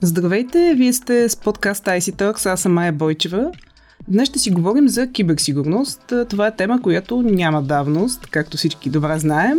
Здравейте, 0.00 0.74
вие 0.76 0.92
сте 0.92 1.28
с 1.28 1.36
подкаст 1.36 1.84
IC 1.84 2.00
Talks, 2.00 2.46
аз 2.46 2.60
съм 2.60 2.72
Майя 2.72 2.92
Бойчева. 2.92 3.50
Днес 4.08 4.28
ще 4.28 4.38
си 4.38 4.50
говорим 4.50 4.88
за 4.88 5.12
киберсигурност. 5.12 6.12
Това 6.28 6.46
е 6.46 6.56
тема, 6.56 6.82
която 6.82 7.22
няма 7.22 7.62
давност, 7.62 8.26
както 8.26 8.56
всички 8.56 8.90
добре 8.90 9.18
знаем. 9.18 9.58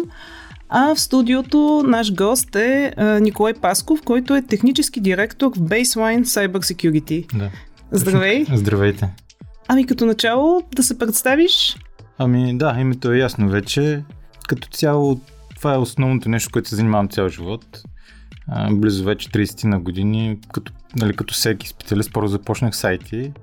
А 0.69 0.95
в 0.95 0.99
студиото 0.99 1.83
наш 1.87 2.13
гост 2.13 2.55
е 2.55 2.93
Николай 3.21 3.53
Пасков, 3.53 4.01
който 4.01 4.35
е 4.35 4.41
технически 4.41 4.99
директор 4.99 5.51
в 5.55 5.59
Baseline 5.59 6.23
Cyber 6.23 6.57
Security. 6.57 7.37
Да. 7.37 7.49
Здравей! 7.91 8.45
Здравейте! 8.53 9.09
Ами 9.67 9.85
като 9.85 10.05
начало 10.05 10.61
да 10.75 10.83
се 10.83 10.97
представиш? 10.97 11.77
Ами 12.17 12.57
да, 12.57 12.75
името 12.79 13.11
е 13.11 13.17
ясно 13.17 13.49
вече. 13.49 14.03
Като 14.47 14.67
цяло 14.67 15.19
това 15.55 15.73
е 15.73 15.77
основното 15.77 16.29
нещо, 16.29 16.49
което 16.53 16.69
се 16.69 16.75
занимавам 16.75 17.07
цял 17.09 17.29
живот 17.29 17.83
близо 18.71 19.03
вече 19.03 19.29
30 19.29 19.63
на 19.63 19.79
години, 19.79 20.39
като, 20.53 20.73
нали, 20.95 21.15
като 21.15 21.33
всеки 21.33 21.67
специалист, 21.67 22.13
първо 22.13 22.27
започнах 22.27 22.75
сайти. 22.75 23.33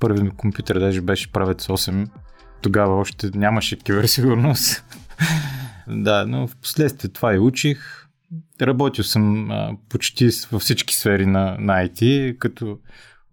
Първият 0.00 0.24
ми 0.24 0.30
компютър 0.30 0.78
даже 0.78 1.00
беше 1.00 1.32
правец 1.32 1.66
8. 1.66 2.08
Тогава 2.62 2.96
още 2.96 3.30
нямаше 3.34 3.76
киберсигурност. 3.76 4.84
да, 5.88 6.26
но 6.26 6.46
в 6.46 6.56
последствие 6.56 7.10
това 7.10 7.34
и 7.34 7.38
учих. 7.38 8.06
Работил 8.62 9.04
съм 9.04 9.50
а, 9.50 9.76
почти 9.88 10.30
във 10.52 10.62
всички 10.62 10.94
сфери 10.94 11.26
на, 11.26 11.56
на 11.60 11.88
IT, 11.88 12.38
като 12.38 12.78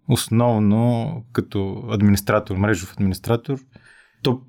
основно 0.08 1.24
като 1.32 1.84
администратор, 1.90 2.56
мрежов 2.56 2.92
администратор. 2.92 3.58
То 4.22 4.42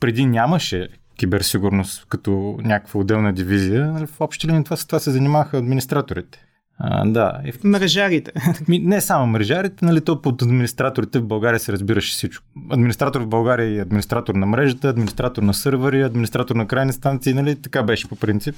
преди 0.00 0.26
нямаше 0.26 0.88
киберсигурност 1.20 2.06
като 2.08 2.58
някаква 2.62 3.00
отделна 3.00 3.32
дивизия. 3.32 3.92
Нали, 3.92 4.06
в 4.06 4.20
общи 4.20 4.48
линии 4.48 4.64
това, 4.64 4.76
това 4.76 4.98
се 4.98 5.10
занимаваха 5.10 5.58
администраторите. 5.58 6.46
А, 6.78 7.06
да. 7.06 7.40
И 7.44 7.52
в... 7.52 7.64
Мрежарите. 7.64 8.32
Не 8.68 9.00
само 9.00 9.26
мрежарите, 9.26 9.84
нали, 9.84 10.00
то 10.00 10.22
под 10.22 10.42
администраторите 10.42 11.18
в 11.18 11.26
България 11.26 11.60
се 11.60 11.72
разбираше 11.72 12.12
всичко. 12.12 12.44
Администратор 12.70 13.20
в 13.20 13.26
България 13.26 13.78
е 13.78 13.82
администратор 13.82 14.34
на 14.34 14.46
мрежата, 14.46 14.88
администратор 14.88 15.42
на 15.42 15.54
сървъри, 15.54 16.02
администратор 16.02 16.56
на 16.56 16.66
крайни 16.66 16.92
станции, 16.92 17.34
нали, 17.34 17.62
така 17.62 17.82
беше 17.82 18.08
по 18.08 18.16
принцип. 18.16 18.56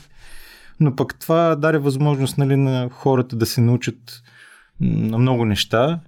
Но 0.80 0.96
пък 0.96 1.14
това 1.20 1.54
даде 1.56 1.78
възможност 1.78 2.38
нали, 2.38 2.56
на 2.56 2.88
хората 2.92 3.36
да 3.36 3.46
се 3.46 3.60
научат 3.60 4.22
на 4.80 5.18
много 5.18 5.44
неща. 5.44 6.00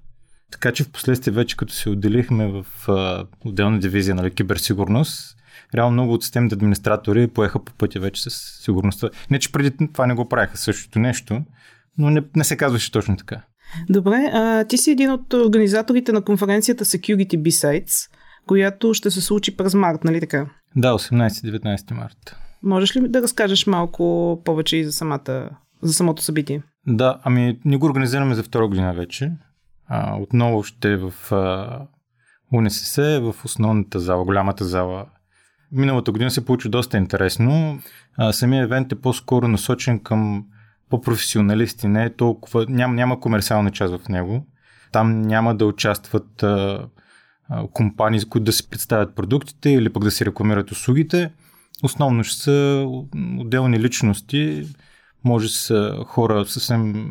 Така 0.53 0.73
че 0.73 0.85
в 0.85 0.91
последствие 0.91 1.35
вече 1.35 1.57
като 1.57 1.73
се 1.73 1.91
отделихме 1.91 2.47
в 2.47 2.67
а, 2.89 3.25
отделна 3.45 3.81
дивизия 3.81 4.15
нали, 4.15 4.31
киберсигурност, 4.31 5.37
реално 5.75 5.93
много 5.93 6.13
от 6.13 6.23
системните 6.23 6.55
администратори 6.55 7.27
поеха 7.27 7.65
по 7.65 7.73
пътя 7.73 8.01
вече 8.01 8.31
с 8.31 8.31
сигурността. 8.63 9.11
Не, 9.31 9.39
че 9.39 9.53
преди 9.53 9.89
това 9.93 10.07
не 10.07 10.15
го 10.15 10.29
правеха 10.29 10.57
същото 10.57 10.99
нещо, 10.99 11.43
но 11.99 12.11
не, 12.11 12.23
не 12.37 12.45
се 12.45 12.57
казваше 12.57 12.93
точно 12.93 13.17
така. 13.17 13.43
Добре, 13.89 14.31
а, 14.33 14.65
ти 14.65 14.79
си 14.79 14.91
един 14.91 15.11
от 15.11 15.33
организаторите 15.33 16.13
на 16.13 16.23
конференцията 16.23 16.85
Security 16.85 17.43
B-Sites, 17.43 18.11
която 18.47 18.95
ще 18.95 19.11
се 19.11 19.21
случи 19.21 19.57
през 19.57 19.75
март, 19.75 20.05
нали 20.05 20.21
така? 20.21 20.47
Да, 20.77 20.93
18-19 20.93 21.95
март. 21.95 22.37
Можеш 22.63 22.97
ли 22.97 23.09
да 23.09 23.23
разкажеш 23.23 23.67
малко 23.67 24.43
повече 24.45 24.77
и 24.77 24.85
за, 24.85 24.93
самата, 24.93 25.51
за 25.83 25.93
самото 25.93 26.23
събитие? 26.23 26.63
Да, 26.87 27.21
ами 27.23 27.59
ние 27.65 27.79
го 27.79 27.87
организираме 27.87 28.35
за 28.35 28.43
втора 28.43 28.69
година 28.69 28.95
вече. 28.95 29.33
А, 29.87 30.17
отново 30.17 30.63
ще 30.63 30.93
е 30.93 30.97
в 30.97 31.33
а, 31.33 31.81
УНСС, 32.53 33.21
в 33.21 33.35
основната 33.45 34.01
зала, 34.01 34.25
голямата 34.25 34.65
зала 34.65 35.07
Миналата 35.75 36.13
година 36.13 36.31
се 36.31 36.45
получи 36.45 36.69
доста 36.69 36.97
интересно. 36.97 37.81
А, 38.17 38.33
самия 38.33 38.63
евент 38.63 38.93
е 38.93 39.01
по-скоро 39.01 39.49
насочен 39.49 40.01
към 40.01 40.45
по-професионалисти, 40.91 41.89
не 41.89 42.05
е 42.05 42.17
толкова, 42.17 42.67
няма, 42.69 42.95
няма 42.95 43.21
комерциална 43.21 43.71
част 43.71 43.97
в 43.97 44.09
него. 44.09 44.47
Там 44.93 45.23
няма 45.23 45.55
да 45.55 45.67
участват 45.67 46.43
а, 46.43 46.87
а, 47.49 47.67
компании, 47.73 48.21
които 48.21 48.45
да 48.45 48.53
си 48.53 48.71
представят 48.71 49.15
продуктите 49.15 49.71
или 49.71 49.93
пък 49.93 50.05
да 50.05 50.11
си 50.11 50.27
рекламират 50.27 50.71
услугите. 50.71 51.33
Основно 51.83 52.25
ще 52.25 52.43
са 52.43 52.87
отделни 53.39 53.81
личности, 53.81 54.69
може 55.25 55.49
са 55.49 55.97
хора 56.07 56.47
съвсем 56.47 57.11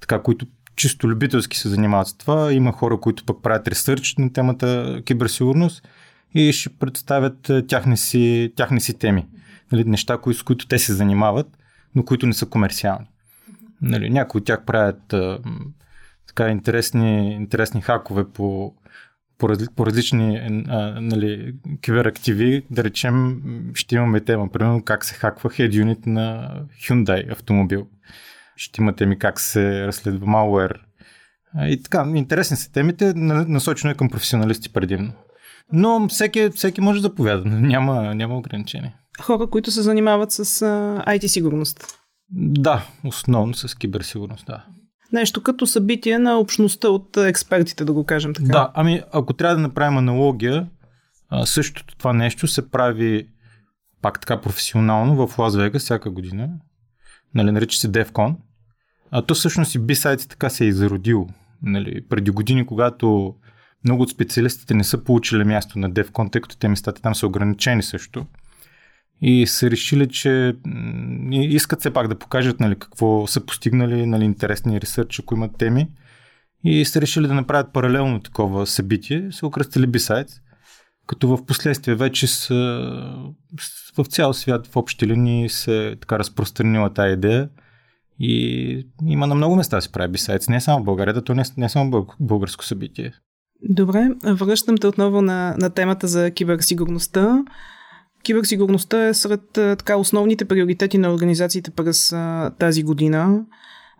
така, 0.00 0.22
които 0.22 0.46
чисто 0.76 1.08
любителски 1.08 1.56
се 1.56 1.68
занимават 1.68 2.08
с 2.08 2.16
това. 2.16 2.52
Има 2.52 2.72
хора, 2.72 3.00
които 3.00 3.24
пък 3.24 3.42
правят 3.42 3.68
ресърч 3.68 4.14
на 4.18 4.32
темата 4.32 5.00
киберсигурност 5.04 5.88
и 6.34 6.52
ще 6.52 6.68
представят 6.68 7.50
е, 7.50 7.66
тяхни 7.66 7.96
си, 7.96 8.52
тяхни 8.56 8.80
си 8.80 8.98
теми. 8.98 9.26
Нали, 9.72 9.84
неща, 9.84 10.18
кои, 10.18 10.34
с 10.34 10.42
които 10.42 10.66
те 10.66 10.78
се 10.78 10.94
занимават, 10.94 11.46
но 11.94 12.04
които 12.04 12.26
не 12.26 12.32
са 12.32 12.46
комерциални. 12.46 13.06
Нали, 13.82 14.10
някои 14.10 14.38
от 14.38 14.44
тях 14.44 14.64
правят 14.64 15.12
а, 15.12 15.38
така 16.26 16.48
интересни, 16.48 17.34
интересни 17.34 17.80
хакове 17.80 18.24
по, 18.24 18.74
по, 19.38 19.48
разли, 19.48 19.66
по 19.76 19.86
различни 19.86 20.36
а, 20.68 21.00
нали, 21.00 21.54
киберактиви. 21.80 22.62
Да 22.70 22.84
речем, 22.84 23.42
ще 23.74 23.94
имаме 23.94 24.20
тема, 24.20 24.48
примерно 24.52 24.82
как 24.84 25.04
се 25.04 25.14
хаква 25.14 25.50
head 25.50 25.84
unit 25.84 26.06
на 26.06 26.54
Hyundai 26.82 27.32
автомобил. 27.32 27.86
Ще 28.56 28.82
има 28.82 28.92
теми 28.92 29.18
как 29.18 29.40
се 29.40 29.86
разследва 29.86 30.26
malware. 30.26 30.74
И 31.66 31.82
така, 31.82 32.12
интересни 32.14 32.56
са 32.56 32.72
темите, 32.72 33.12
насочено 33.14 33.90
е 33.90 33.94
към 33.96 34.08
професионалисти 34.08 34.72
предимно. 34.72 35.12
Но 35.72 36.08
всеки, 36.08 36.50
всеки 36.50 36.80
може 36.80 37.02
да 37.02 37.14
повяда. 37.14 37.44
Няма, 37.50 38.14
няма 38.14 38.36
ограничение. 38.36 38.96
Хора, 39.22 39.46
които 39.46 39.70
се 39.70 39.82
занимават 39.82 40.32
с 40.32 40.44
IT 41.06 41.26
сигурност. 41.26 41.86
Да, 42.32 42.86
основно 43.04 43.54
с 43.54 43.74
киберсигурност, 43.74 44.46
да. 44.46 44.64
Нещо 45.12 45.42
като 45.42 45.66
събитие 45.66 46.18
на 46.18 46.38
общността 46.38 46.88
от 46.88 47.16
експертите, 47.16 47.84
да 47.84 47.92
го 47.92 48.04
кажем 48.04 48.34
така. 48.34 48.46
Да, 48.46 48.70
ами 48.74 49.02
ако 49.12 49.32
трябва 49.32 49.56
да 49.56 49.62
направим 49.62 49.98
аналогия, 49.98 50.66
същото 51.44 51.96
това 51.96 52.12
нещо 52.12 52.46
се 52.46 52.70
прави 52.70 53.28
пак 54.02 54.20
така 54.20 54.40
професионално 54.40 55.26
в 55.26 55.38
Лас 55.38 55.56
Вегас 55.56 55.82
всяка 55.82 56.10
година. 56.10 56.48
Нали, 57.34 57.50
нарича 57.50 57.78
се 57.78 57.92
DevCon. 57.92 58.34
А 59.10 59.22
то 59.22 59.34
всъщност 59.34 59.74
и 59.74 59.80
B-Sites 59.80 60.30
така 60.30 60.50
се 60.50 60.64
е 60.64 60.68
изродил. 60.68 61.26
Нали, 61.62 62.08
преди 62.08 62.30
години, 62.30 62.66
когато 62.66 63.34
много 63.84 64.02
от 64.02 64.10
специалистите 64.10 64.74
не 64.74 64.84
са 64.84 65.04
получили 65.04 65.44
място 65.44 65.78
на 65.78 65.90
DevCon, 65.90 66.32
тъй 66.32 66.40
като 66.40 66.56
те 66.56 66.68
местата 66.68 67.02
там 67.02 67.14
са 67.14 67.26
ограничени 67.26 67.82
също. 67.82 68.26
И 69.22 69.46
са 69.46 69.70
решили, 69.70 70.08
че 70.08 70.54
искат 71.32 71.80
все 71.80 71.90
пак 71.90 72.08
да 72.08 72.18
покажат 72.18 72.60
нали, 72.60 72.76
какво 72.78 73.26
са 73.26 73.46
постигнали, 73.46 74.06
нали, 74.06 74.24
интересни 74.24 74.80
ресърчи, 74.80 75.22
ако 75.22 75.34
имат 75.34 75.58
теми. 75.58 75.88
И 76.64 76.84
са 76.84 77.00
решили 77.00 77.26
да 77.26 77.34
направят 77.34 77.72
паралелно 77.72 78.20
такова 78.20 78.66
събитие, 78.66 79.32
са 79.32 79.46
окръстили 79.46 79.88
Besides, 79.88 80.30
като 81.06 81.28
в 81.28 81.46
последствие 81.46 81.94
вече 81.94 82.26
са, 82.26 82.54
в 83.98 84.04
цял 84.04 84.32
свят 84.32 84.66
в 84.66 84.76
общи 84.76 85.06
линии 85.06 85.48
се 85.48 85.96
така 86.00 86.18
разпространила 86.18 86.94
тази 86.94 87.12
идея. 87.12 87.48
И 88.18 88.86
има 89.06 89.26
на 89.26 89.34
много 89.34 89.56
места 89.56 89.80
се 89.80 89.92
прави 89.92 90.12
Besides, 90.12 90.50
не 90.50 90.60
само 90.60 90.82
в 90.82 90.84
България, 90.84 91.14
да 91.14 91.24
то 91.24 91.34
не, 91.34 91.42
не 91.56 91.68
само 91.68 92.06
българско 92.20 92.64
събитие. 92.64 93.12
Добре, 93.62 94.08
връщам 94.24 94.78
те 94.78 94.86
отново 94.86 95.22
на, 95.22 95.54
на 95.58 95.70
темата 95.70 96.08
за 96.08 96.30
киберсигурността. 96.30 97.44
Киберсигурността 98.22 99.08
е 99.08 99.14
сред 99.14 99.40
така 99.52 99.96
основните 99.96 100.44
приоритети 100.44 100.98
на 100.98 101.12
организациите 101.12 101.70
през 101.70 102.12
а, 102.12 102.50
тази 102.58 102.82
година. 102.82 103.44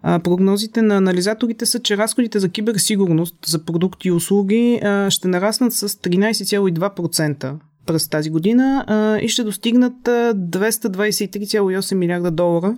А, 0.02 0.18
прогнозите 0.18 0.82
на 0.82 0.96
анализаторите 0.96 1.66
са, 1.66 1.80
че 1.80 1.96
разходите 1.96 2.38
за 2.38 2.48
киберсигурност 2.48 3.36
за 3.46 3.64
продукти 3.64 4.08
и 4.08 4.12
услуги 4.12 4.80
а, 4.82 5.10
ще 5.10 5.28
нараснат 5.28 5.72
с 5.72 5.88
13,2% 5.88 7.54
през 7.86 8.08
тази 8.08 8.30
година 8.30 8.84
а, 8.86 9.18
и 9.18 9.28
ще 9.28 9.44
достигнат 9.44 10.02
223,8 10.02 11.94
милиарда 11.94 12.30
долара. 12.30 12.76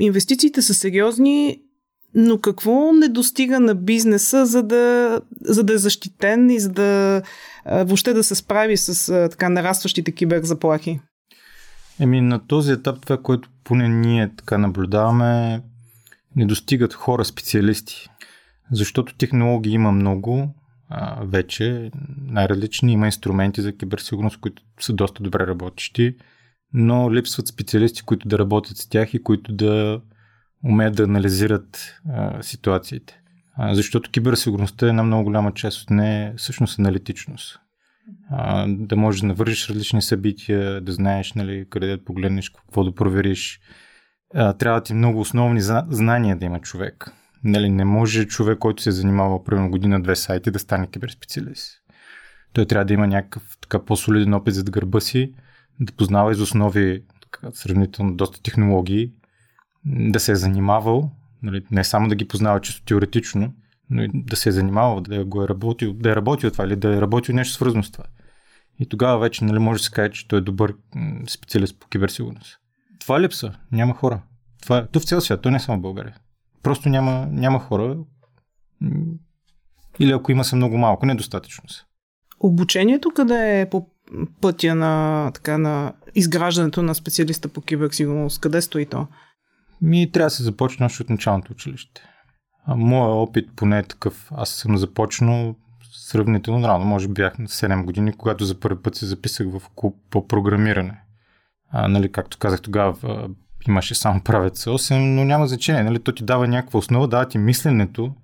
Инвестициите 0.00 0.62
са 0.62 0.74
сериозни 0.74 1.60
но 2.14 2.38
какво 2.38 2.92
не 2.92 3.08
достига 3.08 3.60
на 3.60 3.74
бизнеса, 3.74 4.46
за 4.46 4.62
да, 4.62 5.20
за 5.40 5.64
да 5.64 5.72
е 5.72 5.78
защитен 5.78 6.50
и 6.50 6.60
за 6.60 6.68
да 6.68 7.22
въобще 7.66 8.12
да 8.12 8.24
се 8.24 8.34
справи 8.34 8.76
с 8.76 9.28
така 9.30 9.48
нарастващите 9.48 10.12
киберзаплахи? 10.12 11.00
Еми 12.00 12.20
на 12.20 12.46
този 12.46 12.72
етап 12.72 13.00
това, 13.00 13.16
което 13.16 13.48
поне 13.64 13.88
ние 13.88 14.30
така 14.36 14.58
наблюдаваме, 14.58 15.62
не 16.36 16.46
достигат 16.46 16.94
хора 16.94 17.24
специалисти. 17.24 18.08
Защото 18.72 19.16
технологии 19.16 19.72
има 19.72 19.92
много 19.92 20.54
а, 20.88 21.24
вече, 21.24 21.90
най-различни. 22.22 22.92
Има 22.92 23.06
инструменти 23.06 23.62
за 23.62 23.76
киберсигурност, 23.76 24.40
които 24.40 24.62
са 24.80 24.92
доста 24.92 25.22
добре 25.22 25.46
работещи, 25.46 26.16
но 26.72 27.14
липсват 27.14 27.48
специалисти, 27.48 28.02
които 28.02 28.28
да 28.28 28.38
работят 28.38 28.76
с 28.76 28.88
тях 28.88 29.14
и 29.14 29.22
които 29.22 29.52
да 29.52 30.00
умеят 30.64 30.96
да 30.96 31.02
анализират 31.02 32.00
а, 32.08 32.42
ситуациите. 32.42 33.20
А, 33.56 33.74
защото 33.74 34.10
киберсигурността 34.10 34.86
е 34.86 34.88
една 34.88 35.02
много 35.02 35.24
голяма 35.24 35.54
част 35.54 35.82
от 35.82 35.90
нея 35.90 36.34
всъщност 36.36 36.78
аналитичност. 36.78 37.60
А, 38.30 38.66
да 38.68 38.96
можеш 38.96 39.20
да 39.20 39.26
навържиш 39.26 39.68
различни 39.68 40.02
събития, 40.02 40.80
да 40.80 40.92
знаеш 40.92 41.32
нали, 41.32 41.66
къде 41.70 41.86
да 41.86 42.04
погледнеш, 42.04 42.50
какво 42.50 42.84
да 42.84 42.94
провериш. 42.94 43.60
А, 44.34 44.52
трябва 44.52 44.82
ти 44.82 44.94
много 44.94 45.20
основни 45.20 45.60
знания 45.88 46.36
да 46.36 46.44
има 46.44 46.60
човек. 46.60 47.12
Нали, 47.44 47.68
не 47.68 47.84
може 47.84 48.26
човек, 48.26 48.58
който 48.58 48.82
се 48.82 48.88
е 48.88 48.92
занимавал 48.92 49.44
примерно 49.44 49.70
година-две 49.70 50.16
сайти, 50.16 50.50
да 50.50 50.58
стане 50.58 50.86
киберспециалист. 50.86 51.72
Той 52.52 52.66
трябва 52.66 52.84
да 52.84 52.94
има 52.94 53.06
някакъв 53.06 53.42
така 53.60 53.84
по-солиден 53.84 54.34
опит 54.34 54.54
зад 54.54 54.70
гърба 54.70 55.00
си, 55.00 55.34
да 55.80 55.92
познава 55.92 56.32
из 56.32 56.40
основи 56.40 57.04
така, 57.22 57.48
сравнително 57.52 58.16
доста 58.16 58.42
технологии, 58.42 59.12
да 59.84 60.20
се 60.20 60.32
е 60.32 60.36
занимавал, 60.36 61.10
нали, 61.42 61.64
не 61.70 61.84
само 61.84 62.08
да 62.08 62.14
ги 62.14 62.28
познава 62.28 62.60
чисто 62.60 62.84
теоретично, 62.84 63.52
но 63.90 64.02
и 64.02 64.10
да 64.14 64.36
се 64.36 64.48
е 64.48 64.52
занимавал, 64.52 65.00
да, 65.00 65.24
го 65.24 65.42
е 65.44 65.48
работил, 65.48 65.92
да 65.92 66.10
е 66.10 66.16
работил 66.16 66.50
това 66.50 66.64
или 66.64 66.76
да 66.76 66.96
е 66.96 67.00
работил 67.00 67.34
нещо 67.34 67.54
свързано 67.54 67.82
с 67.82 67.90
това. 67.90 68.04
И 68.78 68.86
тогава 68.86 69.18
вече 69.18 69.44
нали, 69.44 69.58
може 69.58 69.78
да 69.78 69.84
се 69.84 69.90
каже, 69.90 70.10
че 70.10 70.28
той 70.28 70.38
е 70.38 70.42
добър 70.42 70.74
специалист 71.28 71.80
по 71.80 71.88
киберсигурност. 71.88 72.58
Това 72.98 73.20
липса. 73.20 73.52
Няма 73.72 73.94
хора. 73.94 74.22
Това 74.62 74.78
е, 74.78 74.86
то 74.86 75.00
в 75.00 75.04
цял 75.04 75.20
свят, 75.20 75.42
то 75.42 75.50
не 75.50 75.56
е 75.56 75.60
само 75.60 75.78
в 75.78 75.82
България. 75.82 76.16
Просто 76.62 76.88
няма, 76.88 77.28
няма 77.30 77.58
хора. 77.58 77.96
Или 79.98 80.12
ако 80.12 80.32
има 80.32 80.44
са 80.44 80.56
много 80.56 80.78
малко, 80.78 81.06
недостатъчно 81.06 81.68
са. 81.68 81.84
Обучението 82.40 83.10
къде 83.14 83.60
е 83.60 83.70
по 83.70 83.86
пътя 84.40 84.74
на, 84.74 85.30
така, 85.34 85.58
на 85.58 85.92
изграждането 86.14 86.82
на 86.82 86.94
специалиста 86.94 87.48
по 87.48 87.60
киберсигурност? 87.60 88.40
Къде 88.40 88.62
стои 88.62 88.86
то? 88.86 89.06
Ми 89.82 90.12
трябва 90.12 90.26
да 90.26 90.30
се 90.30 90.42
започне 90.42 90.86
още 90.86 91.02
от 91.02 91.10
началното 91.10 91.52
училище. 91.52 92.02
Моя 92.68 93.10
опит 93.10 93.50
поне 93.56 93.78
е 93.78 93.82
такъв. 93.82 94.30
Аз 94.34 94.48
съм 94.48 94.76
започнал 94.76 95.54
сравнително 95.92 96.68
рано. 96.68 96.84
Може 96.84 97.08
би 97.08 97.14
бях 97.14 97.38
на 97.38 97.48
7 97.48 97.84
години, 97.84 98.12
когато 98.12 98.44
за 98.44 98.60
първи 98.60 98.82
път 98.82 98.94
се 98.94 99.06
записах 99.06 99.46
в 99.50 99.62
клуб 99.74 99.96
по 100.10 100.28
програмиране. 100.28 101.00
А, 101.70 101.88
нали, 101.88 102.12
както 102.12 102.38
казах 102.38 102.60
тогава, 102.60 103.28
имаше 103.68 103.94
само 103.94 104.20
правец 104.20 104.64
8, 104.64 105.14
но 105.14 105.24
няма 105.24 105.46
значение. 105.46 105.82
Нали, 105.82 105.98
то 105.98 106.12
ти 106.12 106.24
дава 106.24 106.48
някаква 106.48 106.78
основа, 106.78 107.08
дава 107.08 107.28
ти 107.28 107.38
мисленето, 107.38 108.14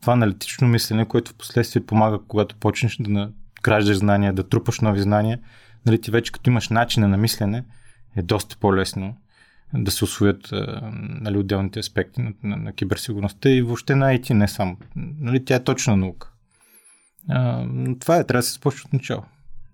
това 0.00 0.12
аналитично 0.12 0.68
мислене, 0.68 1.04
което 1.04 1.30
в 1.30 1.34
последствие 1.34 1.86
помага, 1.86 2.18
когато 2.28 2.56
почнеш 2.56 2.96
да 3.00 3.32
граждаш 3.62 3.96
знания, 3.96 4.32
да 4.32 4.48
трупаш 4.48 4.80
нови 4.80 5.00
знания. 5.00 5.38
Нали, 5.86 6.00
ти 6.00 6.10
вече 6.10 6.32
като 6.32 6.50
имаш 6.50 6.68
начина 6.68 7.08
на 7.08 7.16
мислене, 7.16 7.64
е 8.16 8.22
доста 8.22 8.56
по-лесно 8.56 9.16
да 9.74 9.90
се 9.90 10.04
освоят 10.04 10.48
нали, 11.00 11.38
отделните 11.38 11.78
аспекти 11.78 12.20
на, 12.20 12.32
на, 12.42 12.56
на 12.56 12.72
киберсигурността 12.72 13.50
и 13.50 13.62
въобще 13.62 13.94
на 13.94 14.18
IT, 14.18 14.30
не 14.30 14.48
само. 14.48 14.76
Нали, 14.96 15.44
тя 15.44 15.54
е 15.54 15.64
точна 15.64 15.96
наука. 15.96 16.30
А, 17.28 17.64
но 17.68 17.98
това 17.98 18.16
е, 18.16 18.26
трябва 18.26 18.38
да 18.38 18.46
се 18.46 18.52
започне 18.52 18.82
от 18.86 18.92
начало. 18.92 19.22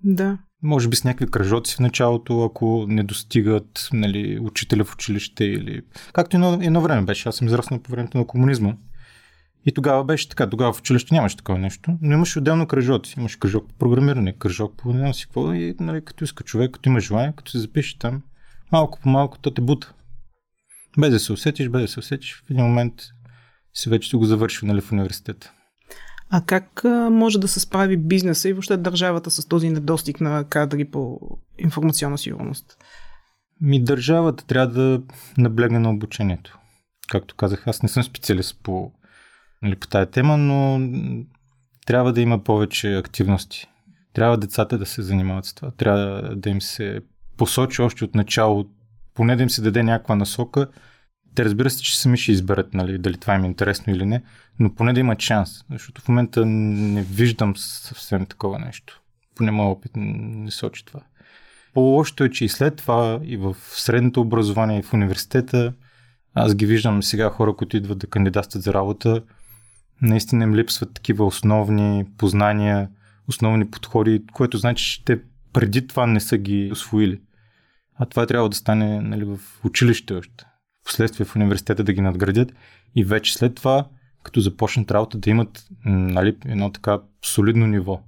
Да. 0.05 0.38
Може 0.62 0.88
би 0.88 0.97
с 0.97 1.05
някакви 1.05 1.31
кръжоци 1.31 1.76
в 1.76 1.81
началото, 1.81 2.44
ако 2.44 2.87
не 2.88 3.02
достигат 3.02 3.88
нали, 3.93 4.38
учителя 4.41 4.85
в 4.85 4.94
училище 4.94 5.44
или... 5.44 5.81
Както 6.12 6.37
едно, 6.37 6.58
едно 6.62 6.81
време 6.81 7.02
беше. 7.02 7.29
Аз 7.29 7.37
съм 7.37 7.47
израснал 7.47 7.81
по 7.81 7.91
времето 7.91 8.19
на 8.19 8.26
комунизма. 8.26 8.75
И 9.67 9.73
тогава 9.73 10.05
беше 10.05 10.29
така. 10.29 10.50
Тогава 10.50 10.73
в 10.73 10.79
училище 10.79 11.14
нямаше 11.14 11.37
такова 11.37 11.58
нещо, 11.58 11.99
но 12.02 12.12
имаше 12.12 12.38
отделно 12.38 12.67
кръжоци. 12.67 13.14
Имаше 13.19 13.38
кръжок 13.38 13.69
по 13.69 13.75
програмиране, 13.75 14.32
кръжок 14.32 14.75
по 14.76 14.93
не 14.93 14.99
знам 14.99 15.14
си 15.14 15.25
какво. 15.25 15.52
И 15.52 15.75
нали, 15.81 16.05
като 16.05 16.25
иска 16.25 16.44
човек, 16.44 16.70
като 16.70 16.88
има 16.88 17.00
желание, 17.00 17.32
като 17.37 17.50
се 17.50 17.58
запише 17.58 17.99
там, 17.99 18.23
малко 18.73 18.99
по 19.03 19.09
малко, 19.09 19.39
то 19.39 19.51
те 19.51 19.61
бута. 19.61 19.95
Без 20.99 21.11
да 21.11 21.21
се 21.21 21.33
усетиш, 21.33 21.69
без 21.69 21.83
да 21.83 21.89
се 21.89 21.99
усетиш, 21.99 22.43
в 22.47 22.51
един 22.51 22.65
момент 22.65 22.95
си 23.75 23.91
вече 23.91 24.09
си 24.09 24.17
го 24.17 24.25
завършил 24.25 24.69
нали, 24.69 24.81
в 24.81 24.93
университета. 24.93 25.53
А 26.31 26.43
как 26.47 26.85
може 27.11 27.39
да 27.39 27.49
се 27.49 27.61
справи 27.61 27.97
бизнеса 27.97 28.49
и 28.49 28.53
въобще 28.53 28.77
държавата 28.77 29.31
с 29.31 29.47
този 29.47 29.71
недостиг 29.71 30.21
на 30.21 30.45
кадри 30.45 30.85
по 30.85 31.21
информационна 31.59 32.19
сигурност? 32.19 32.77
Ми 33.61 33.85
държавата 33.85 34.47
трябва 34.47 34.67
да 34.67 35.03
наблегне 35.39 35.79
на 35.79 35.91
обучението. 35.91 36.59
Както 37.09 37.35
казах, 37.35 37.67
аз 37.67 37.83
не 37.83 37.89
съм 37.89 38.03
специалист 38.03 38.61
по, 38.63 38.93
нали, 39.63 39.77
по 39.77 39.87
тая 39.87 40.07
тема, 40.07 40.37
но 40.37 40.81
трябва 41.87 42.13
да 42.13 42.21
има 42.21 42.45
повече 42.45 42.97
активности. 42.97 43.67
Трябва 44.13 44.39
децата 44.39 44.79
да 44.79 44.87
се 44.87 45.03
занимават 45.03 45.45
с 45.45 45.55
това. 45.55 45.71
Трябва 45.71 46.37
да 46.37 46.51
им 46.51 46.61
се 46.61 47.01
посочи 47.41 47.83
още 47.83 48.05
от 48.05 48.15
начало, 48.15 48.67
поне 49.15 49.37
да 49.37 49.43
им 49.43 49.51
се 49.51 49.63
даде 49.63 49.83
някаква 49.83 50.17
насока. 50.17 50.67
Те 51.35 51.45
разбира 51.45 51.71
се, 51.71 51.83
че 51.83 52.01
сами 52.01 52.19
ще 52.19 52.33
изберат 52.33 52.75
нали, 52.75 52.99
дали 52.99 53.17
това 53.17 53.35
им 53.35 53.45
е 53.45 53.47
интересно 53.47 53.93
или 53.93 54.07
не, 54.07 54.23
но 54.59 54.75
поне 54.75 54.93
да 54.93 55.01
имат 55.01 55.21
шанс, 55.21 55.65
защото 55.71 56.03
в 56.03 56.09
момента 56.09 56.47
не 56.47 57.03
виждам 57.03 57.57
съвсем 57.57 58.27
такова 58.27 58.59
нещо. 58.59 59.01
Поне 59.35 59.51
моят 59.51 59.79
опит 59.79 59.93
не 59.97 60.51
сочи 60.51 60.85
това. 60.85 61.01
По-лошото 61.75 62.25
е, 62.25 62.31
че 62.31 62.45
и 62.45 62.49
след 62.49 62.77
това, 62.77 63.21
и 63.25 63.37
в 63.37 63.57
средното 63.71 64.21
образование, 64.21 64.79
и 64.79 64.83
в 64.83 64.95
университета, 64.95 65.73
аз 66.35 66.55
ги 66.55 66.67
виждам 66.67 67.03
сега 67.03 67.31
хора, 67.31 67.57
които 67.57 67.77
идват 67.77 67.99
да 67.99 68.07
кандидатстват 68.07 68.63
за 68.63 68.75
работа, 68.75 69.23
наистина 70.03 70.45
им 70.45 70.55
липсват 70.55 70.95
такива 70.95 71.27
основни 71.27 72.05
познания, 72.19 72.89
основни 73.29 73.71
подходи, 73.71 74.23
което 74.33 74.59
значи, 74.59 74.85
че 74.85 75.05
те 75.05 75.21
преди 75.53 75.87
това 75.87 76.07
не 76.07 76.21
са 76.21 76.39
ги 76.39 76.69
освоили. 76.73 77.21
А 78.00 78.06
това 78.06 78.26
трябва 78.26 78.49
да 78.49 78.56
стане 78.56 79.00
нали, 79.00 79.25
в 79.25 79.38
училище 79.64 80.14
още. 80.14 80.44
Впоследствие 80.82 81.26
в 81.26 81.37
университета 81.37 81.85
да 81.85 81.93
ги 81.93 82.00
надградят 82.00 82.52
и 82.97 83.05
вече 83.05 83.35
след 83.35 83.55
това, 83.55 83.87
като 84.23 84.41
започнат 84.41 84.91
работа, 84.91 85.19
да 85.19 85.31
имат 85.31 85.64
нали, 85.85 86.37
едно 86.44 86.73
така 86.73 86.99
солидно 87.25 87.67
ниво. 87.67 88.00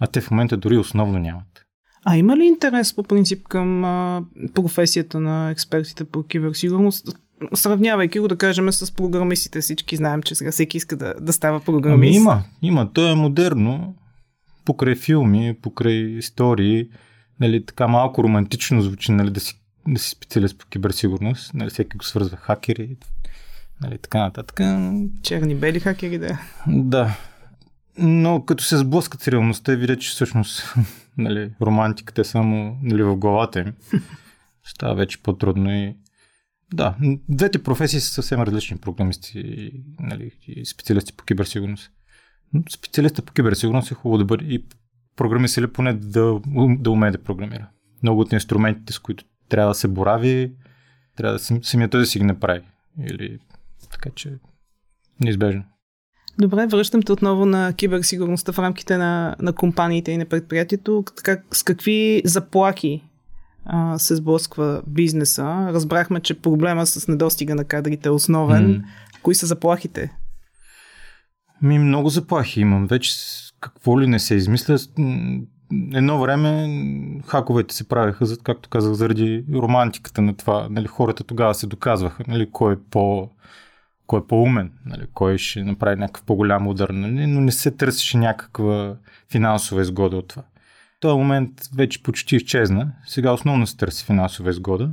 А 0.00 0.06
те 0.06 0.20
в 0.20 0.30
момента 0.30 0.56
дори 0.56 0.76
основно 0.76 1.18
нямат. 1.18 1.64
А 2.04 2.16
има 2.16 2.36
ли 2.36 2.44
интерес 2.44 2.94
по 2.94 3.02
принцип 3.02 3.48
към 3.48 3.84
а, 3.84 4.22
професията 4.54 5.20
на 5.20 5.50
експертите 5.50 6.04
по 6.04 6.22
киберсигурност? 6.22 7.18
Сравнявайки 7.54 8.18
го, 8.18 8.28
да 8.28 8.36
кажем, 8.36 8.72
с 8.72 8.94
програмистите, 8.94 9.60
всички 9.60 9.96
знаем, 9.96 10.22
че 10.22 10.34
сега 10.34 10.52
всеки 10.52 10.76
иска 10.76 10.96
да, 10.96 11.14
да 11.20 11.32
става 11.32 11.60
програмист. 11.60 12.16
Ами 12.16 12.16
има, 12.16 12.42
има. 12.62 12.92
То 12.92 13.12
е 13.12 13.14
модерно. 13.14 13.94
Покрай 14.64 14.94
филми, 14.94 15.56
покрай 15.62 15.94
истории 15.94 16.88
нали, 17.40 17.66
така 17.66 17.88
малко 17.88 18.24
романтично 18.24 18.82
звучи, 18.82 19.12
нали, 19.12 19.30
да 19.30 19.40
си, 19.40 19.60
да 19.88 20.00
си 20.00 20.10
специалист 20.10 20.58
по 20.58 20.66
киберсигурност, 20.66 21.54
нали, 21.54 21.70
всеки 21.70 21.96
го 21.96 22.04
свързва 22.04 22.36
хакери, 22.36 22.96
нали, 23.82 23.98
така 23.98 24.18
нататък. 24.18 24.60
Черни, 25.22 25.54
бели 25.54 25.80
хакери, 25.80 26.18
да. 26.18 26.40
Да. 26.66 27.16
Но 27.98 28.44
като 28.44 28.64
се 28.64 28.76
сблъскат 28.76 29.20
с 29.20 29.28
реалността, 29.28 29.74
видя, 29.74 29.96
че 29.96 30.10
всъщност 30.10 30.74
нали, 31.18 31.50
романтиката 31.62 32.20
е 32.20 32.24
само 32.24 32.78
нали, 32.82 33.02
в 33.02 33.16
главата 33.16 33.60
им. 33.60 33.72
Става 34.64 34.94
вече 34.94 35.22
по-трудно 35.22 35.72
и 35.72 35.96
да, 36.74 36.96
двете 37.28 37.62
професии 37.62 38.00
са 38.00 38.12
съвсем 38.12 38.40
различни 38.40 38.76
програмисти 38.76 39.70
нали, 40.00 40.30
и 40.46 40.66
специалисти 40.66 41.12
по 41.12 41.24
киберсигурност. 41.24 41.90
Специалиста 42.70 43.22
по 43.22 43.32
киберсигурност 43.32 43.90
е 43.90 43.94
хубаво 43.94 44.18
да 44.18 44.24
бъде 44.24 44.44
и 44.44 44.64
програмист 45.18 45.56
или 45.56 45.66
поне 45.66 45.92
да, 45.92 46.40
да 46.78 46.90
умее 46.90 47.10
да 47.10 47.22
програмира. 47.22 47.68
Много 48.02 48.20
от 48.20 48.32
инструментите, 48.32 48.92
с 48.92 48.98
които 48.98 49.24
трябва 49.48 49.70
да 49.70 49.74
се 49.74 49.88
борави, 49.88 50.52
трябва 51.16 51.38
да 51.38 51.44
самия 51.62 51.88
той 51.88 52.00
да 52.00 52.06
си 52.06 52.18
ги 52.18 52.24
направи. 52.24 52.62
Или 53.10 53.38
така 53.92 54.10
че 54.14 54.38
неизбежно. 55.20 55.64
Добре, 56.38 56.66
връщам 56.66 57.02
те 57.02 57.12
отново 57.12 57.46
на 57.46 57.72
киберсигурността 57.72 58.52
в 58.52 58.58
рамките 58.58 58.96
на, 58.96 59.36
на 59.38 59.52
компаниите 59.52 60.12
и 60.12 60.16
на 60.16 60.26
предприятието. 60.26 61.04
Как, 61.22 61.56
с 61.56 61.62
какви 61.62 62.22
заплахи 62.24 63.02
а, 63.64 63.98
се 63.98 64.16
сблъсква 64.16 64.82
бизнеса? 64.86 65.68
Разбрахме, 65.72 66.20
че 66.20 66.40
проблема 66.40 66.86
с 66.86 67.08
недостига 67.08 67.54
на 67.54 67.64
кадрите 67.64 68.08
е 68.08 68.12
основен. 68.12 68.66
Mm. 68.66 68.84
Кои 69.22 69.34
са 69.34 69.46
заплахите? 69.46 70.12
Ми 71.62 71.78
много 71.78 72.08
заплахи 72.08 72.60
имам. 72.60 72.86
Вече 72.86 73.12
какво 73.60 74.00
ли 74.00 74.06
не 74.06 74.18
се 74.18 74.34
измисля. 74.34 74.76
Едно 75.94 76.20
време 76.20 76.68
хаковете 77.26 77.74
се 77.74 77.88
правеха, 77.88 78.26
както 78.42 78.68
казах, 78.68 78.92
заради 78.92 79.44
романтиката 79.54 80.22
на 80.22 80.36
това. 80.36 80.68
Нали, 80.70 80.86
хората 80.86 81.24
тогава 81.24 81.54
се 81.54 81.66
доказваха 81.66 82.24
нали, 82.28 82.50
кой 82.50 82.74
е 82.74 82.78
по 82.90 83.30
кой 84.06 84.20
е 84.20 84.26
по-умен, 84.28 84.72
нали, 84.86 85.06
кой 85.14 85.38
ще 85.38 85.64
направи 85.64 85.96
някакъв 85.96 86.22
по-голям 86.22 86.66
удар, 86.68 86.88
нали, 86.88 87.26
но 87.26 87.40
не 87.40 87.52
се 87.52 87.70
търсеше 87.70 88.18
някаква 88.18 88.96
финансова 89.30 89.82
изгода 89.82 90.16
от 90.16 90.28
това. 90.28 90.42
В 90.96 91.00
този 91.00 91.18
момент 91.18 91.50
вече 91.74 92.02
почти 92.02 92.36
изчезна. 92.36 92.92
Сега 93.06 93.32
основно 93.32 93.66
се 93.66 93.76
търси 93.76 94.04
финансова 94.04 94.50
изгода 94.50 94.90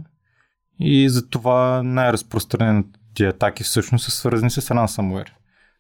и 0.79 1.09
затова 1.09 1.83
най-разпространените 1.83 3.27
атаки 3.27 3.63
всъщност 3.63 4.05
са 4.05 4.11
свързани 4.11 4.51
с 4.51 4.61
ransomware. 4.61 5.29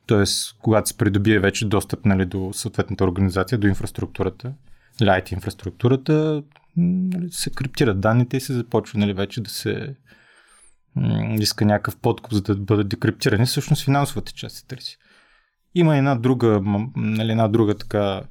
Тоест, 0.05 0.57
когато 0.61 0.89
се 0.89 0.97
придобие 0.97 1.39
вече 1.39 1.67
достъп 1.67 2.05
нали, 2.05 2.25
до 2.25 2.53
съответната 2.53 3.03
организация, 3.03 3.57
до 3.57 3.67
инфраструктурата, 3.67 4.53
или 5.01 5.21
инфраструктурата, 5.31 6.43
нали, 6.77 7.31
се 7.31 7.49
криптират 7.49 7.99
данните 7.99 8.37
и 8.37 8.41
се 8.41 8.53
започва 8.53 8.99
нали, 8.99 9.13
вече 9.13 9.41
да 9.41 9.49
се 9.49 9.95
иска 11.39 11.65
някакъв 11.65 11.97
подкуп, 11.97 12.33
за 12.33 12.41
да 12.41 12.55
бъдат 12.55 12.87
декриптирани. 12.87 13.45
Всъщност 13.45 13.85
финансовата 13.85 14.31
част 14.31 14.55
се 14.55 14.65
търси. 14.67 14.97
Има 15.75 15.97
една 15.97 16.15
друга, 16.15 16.61
нали, 16.95 17.31
една 17.31 17.47
друга 17.47 17.77
така 17.77 18.21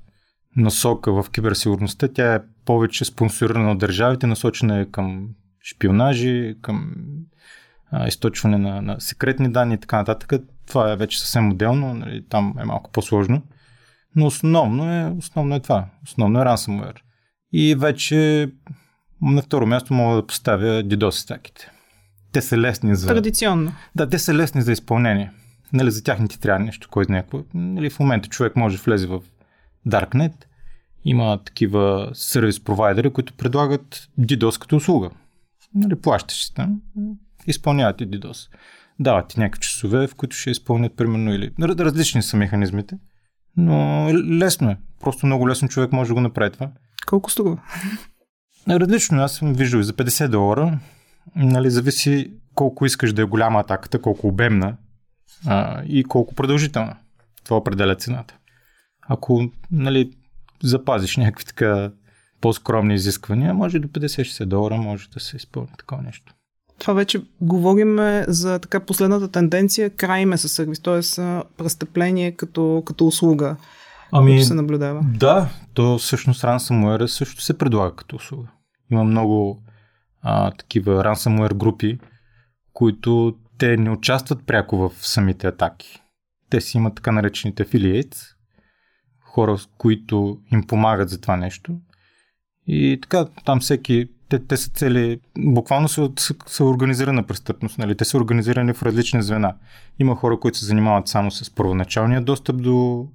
насока 0.56 1.22
в 1.22 1.30
киберсигурността. 1.30 2.08
Тя 2.08 2.34
е 2.34 2.40
повече 2.64 3.04
спонсорирана 3.04 3.72
от 3.72 3.78
държавите, 3.78 4.26
насочена 4.26 4.80
е 4.80 4.90
към 4.90 5.28
шпионажи, 5.62 6.54
към 6.62 6.94
а, 7.94 8.08
източване 8.08 8.58
на, 8.58 8.82
на 8.82 9.00
секретни 9.00 9.52
данни 9.52 9.74
и 9.74 9.78
така 9.78 9.96
нататък. 9.96 10.32
това 10.66 10.92
е 10.92 10.96
вече 10.96 11.20
съвсем 11.20 11.50
отделно, 11.50 11.94
нали, 11.94 12.24
там 12.28 12.54
е 12.60 12.64
малко 12.64 12.90
по-сложно. 12.90 13.42
Но 14.16 14.26
основно 14.26 14.92
е, 14.92 15.14
основно 15.18 15.54
е 15.54 15.60
това. 15.60 15.86
Основно 16.04 16.40
е 16.40 16.44
ransomware. 16.44 16.96
И 17.52 17.74
вече 17.74 18.50
на 19.22 19.42
второ 19.42 19.66
място 19.66 19.94
мога 19.94 20.16
да 20.16 20.26
поставя 20.26 20.84
DDoS 20.84 21.10
стаките. 21.10 21.70
Те 22.32 22.42
са 22.42 22.58
лесни 22.58 22.94
за... 22.94 23.08
Традиционно. 23.08 23.72
Да, 23.94 24.08
те 24.08 24.18
са 24.18 24.34
лесни 24.34 24.62
за 24.62 24.72
изпълнение. 24.72 25.32
Нали, 25.72 25.90
за 25.90 26.04
тях 26.04 26.18
не 26.18 26.28
ти 26.28 26.40
трябва 26.40 26.64
нещо, 26.64 26.88
кой 26.90 27.04
знае 27.04 27.22
какво. 27.22 27.42
Нали, 27.54 27.90
в 27.90 28.00
момента 28.00 28.28
човек 28.28 28.56
може 28.56 28.76
да 28.76 28.82
влезе 28.82 29.06
в 29.06 29.20
Darknet, 29.88 30.32
има 31.04 31.40
такива 31.44 32.10
сервис 32.14 32.64
провайдери, 32.64 33.10
които 33.10 33.32
предлагат 33.32 34.08
DDoS 34.20 34.60
като 34.60 34.76
услуга. 34.76 35.10
Нали, 35.74 35.94
плащаш 35.94 36.44
си 36.44 36.54
там, 36.54 36.80
изпълняват 37.46 38.00
и 38.00 38.08
DDoS. 38.08 38.48
Дават 39.00 39.28
ти 39.28 39.40
някакви 39.40 39.60
часове, 39.60 40.06
в 40.06 40.14
които 40.14 40.36
ще 40.36 40.50
изпълнят 40.50 40.96
примерно 40.96 41.34
или... 41.34 41.52
Различни 41.60 42.22
са 42.22 42.36
механизмите, 42.36 42.98
но 43.56 44.08
лесно 44.14 44.70
е. 44.70 44.76
Просто 45.00 45.26
много 45.26 45.48
лесно 45.48 45.68
човек 45.68 45.92
може 45.92 46.08
да 46.08 46.14
го 46.14 46.20
направи 46.20 46.50
това. 46.50 46.70
Колко 47.06 47.30
струва? 47.30 47.62
Различно. 48.68 49.22
Аз 49.22 49.34
съм 49.34 49.54
виждал 49.54 49.78
и 49.78 49.84
за 49.84 49.92
50 49.92 50.28
долара. 50.28 50.78
Нали, 51.36 51.70
зависи 51.70 52.32
колко 52.54 52.86
искаш 52.86 53.12
да 53.12 53.22
е 53.22 53.24
голяма 53.24 53.60
атаката, 53.60 54.02
колко 54.02 54.28
обемна 54.28 54.76
а, 55.46 55.82
и 55.86 56.04
колко 56.04 56.34
продължителна. 56.34 56.96
Това 57.44 57.56
определя 57.56 57.96
цената. 57.96 58.36
Ако 59.08 59.50
нали, 59.70 60.10
запазиш 60.62 61.16
някакви 61.16 61.44
така 61.44 61.90
по-скромни 62.40 62.94
изисквания, 62.94 63.54
може 63.54 63.78
до 63.78 63.88
50-60 63.88 64.44
долара 64.44 64.76
може 64.76 65.08
да 65.08 65.20
се 65.20 65.36
изпълни 65.36 65.70
такова 65.78 66.02
нещо. 66.02 66.34
Това 66.78 66.94
вече 66.94 67.22
говорим 67.40 67.98
за 68.28 68.58
така 68.58 68.80
последната 68.80 69.28
тенденция 69.28 69.90
край 69.90 70.26
със 70.36 70.52
сервис, 70.52 70.80
т.е. 70.80 71.00
престъпление 71.56 72.32
като, 72.32 72.82
като 72.86 73.06
услуга, 73.06 73.56
ами, 74.12 74.44
се 74.44 74.54
наблюдава. 74.54 75.00
Да, 75.18 75.48
то 75.74 75.98
всъщност 75.98 76.42
ransomware 76.42 77.06
също 77.06 77.42
се 77.42 77.58
предлага 77.58 77.96
като 77.96 78.16
услуга. 78.16 78.48
Има 78.90 79.04
много 79.04 79.62
а, 80.22 80.50
такива 80.50 81.04
ransomware 81.04 81.54
групи, 81.54 81.98
които 82.72 83.34
те 83.58 83.76
не 83.76 83.90
участват 83.90 84.46
пряко 84.46 84.76
в 84.76 84.92
самите 85.00 85.46
атаки. 85.46 86.02
Те 86.50 86.60
си 86.60 86.76
имат 86.76 86.94
така 86.94 87.12
наречените 87.12 87.64
affiliates, 87.64 88.34
хора, 89.20 89.58
които 89.78 90.38
им 90.52 90.66
помагат 90.66 91.08
за 91.08 91.20
това 91.20 91.36
нещо. 91.36 91.76
И 92.66 92.98
така, 93.02 93.26
там 93.44 93.60
всеки, 93.60 94.08
те, 94.38 94.46
те 94.46 94.56
са 94.56 94.70
цели, 94.70 95.20
буквално 95.38 95.88
са, 95.88 96.10
са, 96.46 96.64
организирана 96.64 97.22
престъпност, 97.22 97.78
нали? 97.78 97.96
те 97.96 98.04
са 98.04 98.16
организирани 98.16 98.72
в 98.72 98.82
различни 98.82 99.22
звена. 99.22 99.54
Има 99.98 100.16
хора, 100.16 100.40
които 100.40 100.58
се 100.58 100.66
занимават 100.66 101.08
само 101.08 101.30
с 101.30 101.50
първоначалния 101.50 102.20
достъп 102.20 102.62
до, 102.62 103.06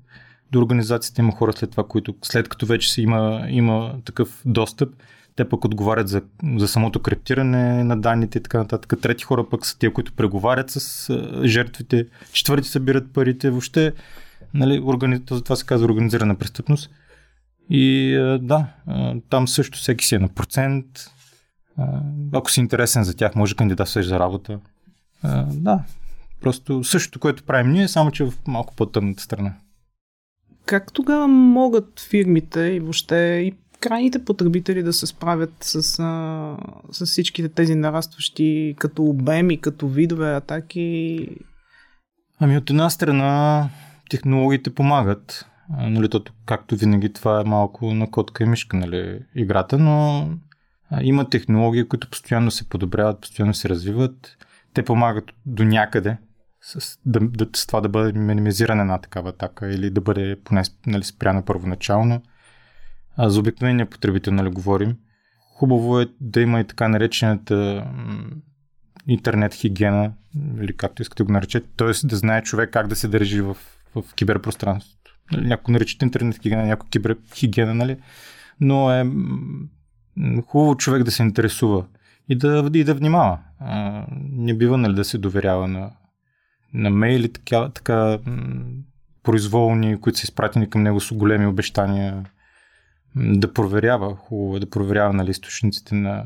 до 0.52 0.60
организацията, 0.60 1.22
има 1.22 1.32
хора 1.32 1.54
след 1.54 1.72
това, 1.72 1.84
които 1.88 2.16
след 2.22 2.50
като 2.50 2.66
вече 2.66 2.92
си 2.92 3.02
има, 3.02 3.46
има 3.50 3.96
такъв 4.06 4.42
достъп, 4.46 4.90
те 5.36 5.50
пък 5.50 5.66
отговарят 5.66 6.08
за, 6.08 6.22
за 6.58 6.68
самото 6.68 7.00
криптиране 7.00 7.84
на 7.84 8.02
данните 8.02 8.38
и 8.38 8.44
така 8.44 8.58
нататък. 8.58 8.94
Трети 9.02 9.24
хора 9.24 9.50
пък 9.50 9.66
са 9.66 9.80
тия, 9.80 9.94
които 9.94 10.14
преговарят 10.14 10.70
с 10.70 11.14
жертвите. 11.44 12.06
Четвърти 12.32 12.68
събират 12.68 13.14
парите. 13.14 13.50
Въобще, 13.50 13.94
нали, 14.54 14.82
органи... 14.84 15.26
това 15.26 15.56
се 15.56 15.66
казва 15.66 15.86
организирана 15.86 16.36
престъпност. 16.36 16.90
И 17.70 18.16
да, 18.42 18.68
там 19.30 19.48
също 19.48 19.78
всеки 19.78 20.06
си 20.06 20.16
е 20.16 20.20
на 20.20 20.28
процент. 20.28 20.86
Ако 22.34 22.52
си 22.52 22.60
интересен 22.60 23.04
за 23.04 23.16
тях, 23.16 23.36
може 23.36 23.56
кандидатстваш 23.56 24.08
за 24.08 24.20
работа. 24.20 24.60
Да, 25.48 25.84
просто 26.42 26.84
същото, 26.84 27.20
което 27.20 27.44
правим 27.44 27.72
ние, 27.72 27.88
само 27.88 28.12
че 28.12 28.24
в 28.24 28.34
малко 28.48 28.76
по-тъмната 28.76 29.24
страна. 29.24 29.54
Как 30.66 30.94
тогава 30.94 31.28
могат 31.28 32.00
фирмите 32.10 32.60
и 32.60 32.80
въобще 32.80 33.16
и 33.18 33.54
крайните 33.80 34.26
потребители 34.26 34.84
да 34.84 34.94
се 34.94 35.08
справят 35.08 35.54
с, 35.62 36.00
а, 36.00 36.58
с 36.92 37.06
всичките 37.06 37.50
тези 37.50 37.76
нарастващи 37.76 38.76
като 38.80 39.04
обеми, 39.04 39.62
като 39.62 39.88
видове 39.88 40.36
атаки? 40.36 41.28
Ами 42.40 42.58
от 42.58 42.70
една 42.70 42.90
страна 42.90 43.70
технологиите 44.10 44.76
помагат. 44.76 45.46
Нали, 45.70 46.10
тото, 46.10 46.34
както 46.46 46.76
винаги 46.76 47.14
това 47.14 47.42
е 47.42 47.50
малко 47.50 47.94
на 47.94 48.12
котка 48.12 48.44
и 48.44 48.48
мишка 48.48 48.78
нали, 48.78 49.20
играта, 49.36 49.78
но 49.78 50.28
има 51.02 51.30
технологии, 51.30 51.88
които 51.88 52.10
постоянно 52.10 52.52
се 52.52 52.70
подобряват, 52.70 53.22
постоянно 53.22 53.54
се 53.54 53.70
развиват. 53.70 54.38
Те 54.74 54.86
помагат 54.86 55.32
до 55.46 55.64
някъде 55.64 56.18
с, 56.62 57.00
да, 57.06 57.20
да, 57.20 57.48
с 57.56 57.68
това 57.68 57.82
да 57.82 57.90
бъде 57.90 58.20
минимизирана 58.20 58.82
една 58.82 58.98
такава 58.98 59.30
атака 59.30 59.72
или 59.72 59.90
да 59.90 60.02
бъде 60.02 60.40
поне 60.44 60.64
нали, 60.88 61.04
спряна 61.04 61.46
първоначално. 61.46 62.22
А 63.18 63.30
за 63.30 63.40
обикновения 63.40 63.90
потребител, 63.90 64.34
нали, 64.34 64.50
говорим. 64.50 64.98
Хубаво 65.56 66.00
е 66.00 66.08
да 66.22 66.42
има 66.42 66.60
и 66.60 66.68
така 66.68 66.88
наречената 66.88 67.88
интернет 69.08 69.54
хигиена, 69.54 70.14
или 70.62 70.78
както 70.78 71.02
искате 71.02 71.24
го 71.24 71.32
наречете, 71.32 71.68
т.е. 71.78 72.08
да 72.08 72.16
знае 72.16 72.44
човек 72.44 72.70
как 72.74 72.88
да 72.88 72.96
се 72.96 73.08
държи 73.08 73.42
в, 73.42 73.58
в 73.96 74.14
киберпространството. 74.16 74.99
Нали, 75.32 75.48
някой 75.48 75.72
наричат 75.72 76.02
интернет 76.02 76.42
хигиена, 76.42 76.66
някой 76.66 76.90
киберхигиена, 76.90 77.74
нали? 77.74 77.98
Но 78.62 78.92
е 78.92 79.06
хубаво 80.46 80.76
човек 80.76 81.04
да 81.04 81.12
се 81.12 81.24
интересува 81.24 81.86
и 82.30 82.36
да, 82.36 82.70
и 82.74 82.84
да 82.84 82.94
внимава. 82.94 83.40
А, 83.60 84.06
не 84.32 84.54
бива 84.54 84.78
нали, 84.78 84.94
да 84.94 85.06
се 85.06 85.18
доверява 85.18 85.68
на, 85.68 85.92
на 86.74 86.90
мейли, 86.90 87.34
така, 87.34 87.70
така 87.70 88.20
произволни, 89.24 90.02
които 90.02 90.20
са 90.20 90.24
изпратени 90.24 90.70
към 90.70 90.84
него 90.84 91.00
с 91.00 91.14
големи 91.14 91.46
обещания 91.46 92.26
да 93.16 93.54
проверява, 93.54 94.16
хубаво 94.16 94.58
е 94.58 94.60
да 94.60 94.70
проверява 94.70 95.14
нали, 95.14 95.32
източниците 95.32 95.96
на, 95.96 96.26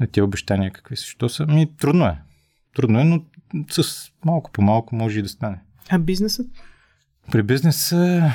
на 0.00 0.06
тези 0.06 0.22
обещания 0.22 0.70
какви 0.70 0.96
са. 0.96 1.04
Що 1.04 1.28
са? 1.28 1.46
Ми, 1.46 1.76
трудно 1.76 2.06
е. 2.06 2.18
Трудно 2.74 3.00
е, 3.00 3.04
но 3.04 3.24
с 3.70 4.10
малко 4.24 4.50
по 4.52 4.62
малко 4.62 4.96
може 4.96 5.18
и 5.18 5.22
да 5.22 5.28
стане. 5.28 5.60
А 5.90 5.98
бизнесът? 5.98 6.46
При 7.30 7.42
бизнеса 7.42 8.32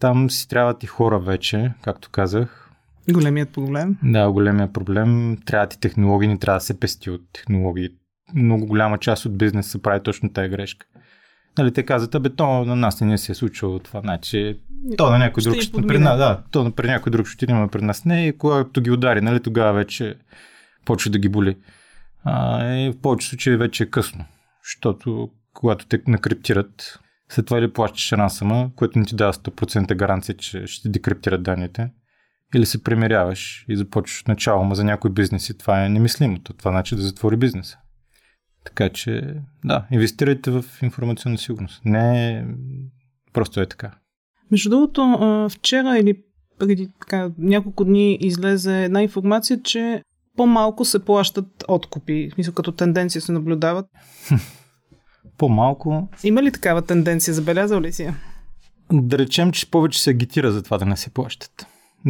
там 0.00 0.30
си 0.30 0.48
трябват 0.48 0.82
и 0.82 0.86
хора 0.86 1.18
вече, 1.18 1.72
както 1.82 2.10
казах. 2.10 2.70
Големият 3.12 3.52
проблем? 3.52 3.96
Да, 4.02 4.30
големият 4.30 4.72
проблем. 4.72 5.38
Трябва 5.46 5.68
и 5.76 5.80
технологии, 5.80 6.28
не 6.28 6.38
трябва 6.38 6.56
да 6.56 6.64
се 6.64 6.80
пести 6.80 7.10
от 7.10 7.22
технологии. 7.32 7.88
Много 8.34 8.66
голяма 8.66 8.98
част 8.98 9.26
от 9.26 9.38
бизнеса 9.38 9.82
прави 9.82 10.02
точно 10.02 10.32
тази 10.32 10.48
грешка. 10.48 10.86
Нали, 11.58 11.72
те 11.72 11.82
казват, 11.82 12.14
абе, 12.14 12.30
то 12.30 12.64
на 12.64 12.76
нас 12.76 13.00
не 13.00 13.18
се 13.18 13.32
е 13.32 13.34
случило 13.34 13.78
това. 13.78 14.00
Значи, 14.00 14.60
то 14.96 15.10
на 15.10 15.18
някой 15.18 15.42
друг 15.42 15.56
ще, 15.60 15.82
при 15.82 15.98
нас, 15.98 16.18
да, 16.18 16.42
то 16.50 16.72
при 16.72 16.86
някой 16.86 17.12
друг 17.12 17.26
ще 17.26 17.46
има 17.48 17.68
при 17.68 17.82
нас 17.82 18.04
не 18.04 18.26
и 18.26 18.38
когато 18.38 18.80
ги 18.80 18.90
удари, 18.90 19.20
нали, 19.20 19.40
тогава 19.40 19.72
вече 19.72 20.14
почва 20.84 21.10
да 21.10 21.18
ги 21.18 21.28
боли. 21.28 21.56
А, 22.24 22.64
и 22.74 22.90
в 22.90 23.00
повечето 23.00 23.28
случаи 23.28 23.56
вече 23.56 23.82
е 23.82 23.90
късно, 23.90 24.24
защото 24.64 25.30
когато 25.54 25.86
те 25.86 26.00
накриптират, 26.06 27.00
след 27.28 27.46
това 27.46 27.58
или 27.58 27.72
плащаш 27.72 28.12
рансъма, 28.12 28.68
което 28.76 28.98
не 28.98 29.04
ти 29.04 29.16
дава 29.16 29.32
100% 29.32 29.94
гаранция, 29.94 30.36
че 30.36 30.66
ще 30.66 30.88
декриптират 30.88 31.42
данните, 31.42 31.90
или 32.54 32.66
се 32.66 32.82
премиряваш 32.82 33.64
и 33.68 33.76
започваш 33.76 34.20
от 34.20 34.28
начало, 34.28 34.64
но 34.64 34.74
за 34.74 34.84
някои 34.84 35.10
бизнеси 35.10 35.58
това 35.58 35.84
е 35.84 35.88
немислимото. 35.88 36.52
Това 36.52 36.70
значи 36.70 36.96
да 36.96 37.02
затвори 37.02 37.36
бизнеса. 37.36 37.78
Така 38.64 38.88
че, 38.88 39.34
да, 39.64 39.86
инвестирайте 39.90 40.50
в 40.50 40.64
информационна 40.82 41.38
сигурност. 41.38 41.82
Не 41.84 42.46
просто 43.32 43.60
е 43.60 43.66
така. 43.66 43.90
Между 44.50 44.70
другото, 44.70 45.48
вчера 45.50 45.98
или 45.98 46.22
преди 46.58 46.88
така, 47.00 47.30
няколко 47.38 47.84
дни 47.84 48.18
излезе 48.20 48.84
една 48.84 49.02
информация, 49.02 49.62
че 49.62 50.02
по-малко 50.36 50.84
се 50.84 51.04
плащат 51.04 51.64
откупи. 51.68 52.28
В 52.30 52.34
смисъл, 52.34 52.54
като 52.54 52.72
тенденция 52.72 53.22
се 53.22 53.32
наблюдават. 53.32 53.86
По-малко. 55.38 56.08
Има 56.24 56.42
ли 56.42 56.52
такава 56.52 56.82
тенденция? 56.82 57.34
Забелязал 57.34 57.80
ли 57.80 57.92
си 57.92 58.10
Да 58.92 59.18
речем, 59.18 59.52
че 59.52 59.70
повече 59.70 60.02
се 60.02 60.10
агитира 60.10 60.52
за 60.52 60.62
това 60.62 60.78
да 60.78 60.86
не 60.86 60.96
се 60.96 61.10
плащат. 61.10 61.66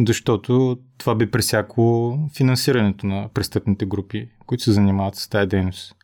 Защото 0.07 0.77
това 0.97 1.15
би 1.15 1.31
пресякло 1.31 2.19
финансирането 2.35 3.07
на 3.07 3.29
престъпните 3.33 3.85
групи, 3.85 4.29
които 4.45 4.63
се 4.63 4.71
занимават 4.71 5.15
с 5.15 5.27
тази 5.27 5.47
дейност. 5.47 5.95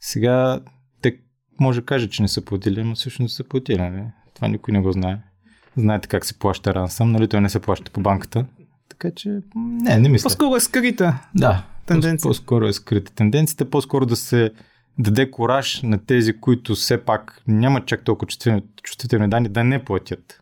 Сега 0.00 0.60
те 1.02 1.18
може 1.60 1.80
да 1.80 1.86
кажат, 1.86 2.12
че 2.12 2.22
не 2.22 2.28
са 2.28 2.44
платили, 2.44 2.84
но 2.84 2.94
всъщност 2.94 3.36
са 3.36 3.44
платили. 3.44 3.80
Не? 3.80 4.12
Това 4.34 4.48
никой 4.48 4.72
не 4.72 4.80
го 4.80 4.92
знае. 4.92 5.18
Знаете 5.76 6.08
как 6.08 6.24
се 6.24 6.38
плаща 6.38 6.74
рансъм, 6.74 7.12
нали 7.12 7.28
той 7.28 7.40
не 7.40 7.48
се 7.48 7.58
плаща 7.58 7.90
по 7.90 8.00
банката. 8.00 8.46
Така 8.88 9.10
че, 9.16 9.40
не, 9.56 9.98
не 9.98 10.08
мисля. 10.08 10.24
По-скоро 10.26 10.56
е 10.56 10.60
скрита. 10.60 11.18
Да, 11.34 11.66
тенденция. 11.86 12.28
По-скоро 12.28 12.66
е 12.66 12.72
скрита 12.72 13.12
тенденцията. 13.12 13.70
По-скоро 13.70 14.06
да 14.06 14.16
се 14.16 14.50
даде 14.98 15.30
кораж 15.30 15.82
на 15.82 16.04
тези, 16.04 16.40
които 16.40 16.74
все 16.74 17.04
пак 17.04 17.42
нямат 17.46 17.86
чак 17.86 18.04
толкова 18.04 18.26
чувствителни, 18.28 18.62
чувствителни 18.82 19.28
данни, 19.28 19.48
да 19.48 19.64
не 19.64 19.84
платят. 19.84 20.40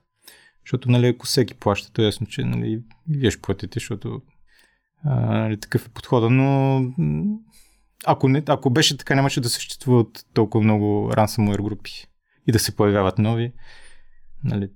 Защото, 0.64 0.90
нали, 0.90 1.06
ако 1.06 1.26
всеки 1.26 1.54
плаща, 1.54 1.92
то 1.92 2.02
е 2.02 2.04
ясно, 2.04 2.26
че 2.26 2.44
нали, 2.44 2.82
вие 3.09 3.30
ще 3.30 3.42
платите, 3.42 3.80
защото 3.80 4.23
а, 5.04 5.14
нали, 5.38 5.61
такъв 5.61 5.87
е 5.87 5.88
подхода, 5.88 6.30
но 6.30 6.80
ако, 8.06 8.28
не, 8.28 8.42
ако 8.49 8.71
беше 8.71 8.97
така, 8.97 9.14
нямаше 9.14 9.40
да 9.40 9.49
съществуват 9.49 10.26
толкова 10.35 10.64
много 10.64 11.11
ransomware 11.12 11.62
групи 11.62 12.06
и 12.47 12.52
да 12.52 12.59
се 12.59 12.76
появяват 12.76 13.18
нови. 13.18 13.52
Нали, 14.44 14.71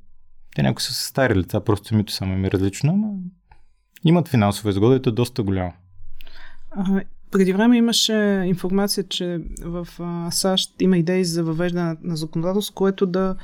те 0.54 0.62
някои 0.62 0.82
са 0.82 0.94
стари 0.94 1.34
лица, 1.34 1.64
просто 1.64 1.94
името 1.94 2.12
само 2.12 2.34
им 2.34 2.44
е 2.44 2.50
различно, 2.50 2.96
но 2.96 3.18
имат 4.04 4.28
финансова 4.28 4.70
изгода 4.70 4.94
и 4.94 5.08
е 5.08 5.12
доста 5.12 5.42
голямо. 5.42 5.72
Преди 7.36 7.52
време 7.52 7.76
имаше 7.76 8.44
информация, 8.46 9.04
че 9.08 9.40
в 9.64 9.88
а, 10.00 10.30
САЩ 10.30 10.74
има 10.80 10.98
идеи 10.98 11.24
за 11.24 11.44
въвеждане 11.44 11.96
на 12.02 12.16
законодателство, 12.16 12.74
което 12.74 13.06
да 13.06 13.36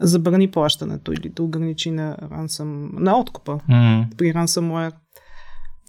забрани 0.00 0.50
плащането 0.50 1.12
или 1.12 1.28
да 1.28 1.42
ограничи 1.42 1.90
на, 1.90 2.16
рансъм, 2.32 2.90
на 2.92 3.18
откупа 3.18 3.60
mm-hmm. 3.70 4.16
при 4.16 4.34
ransomware. 4.34 4.92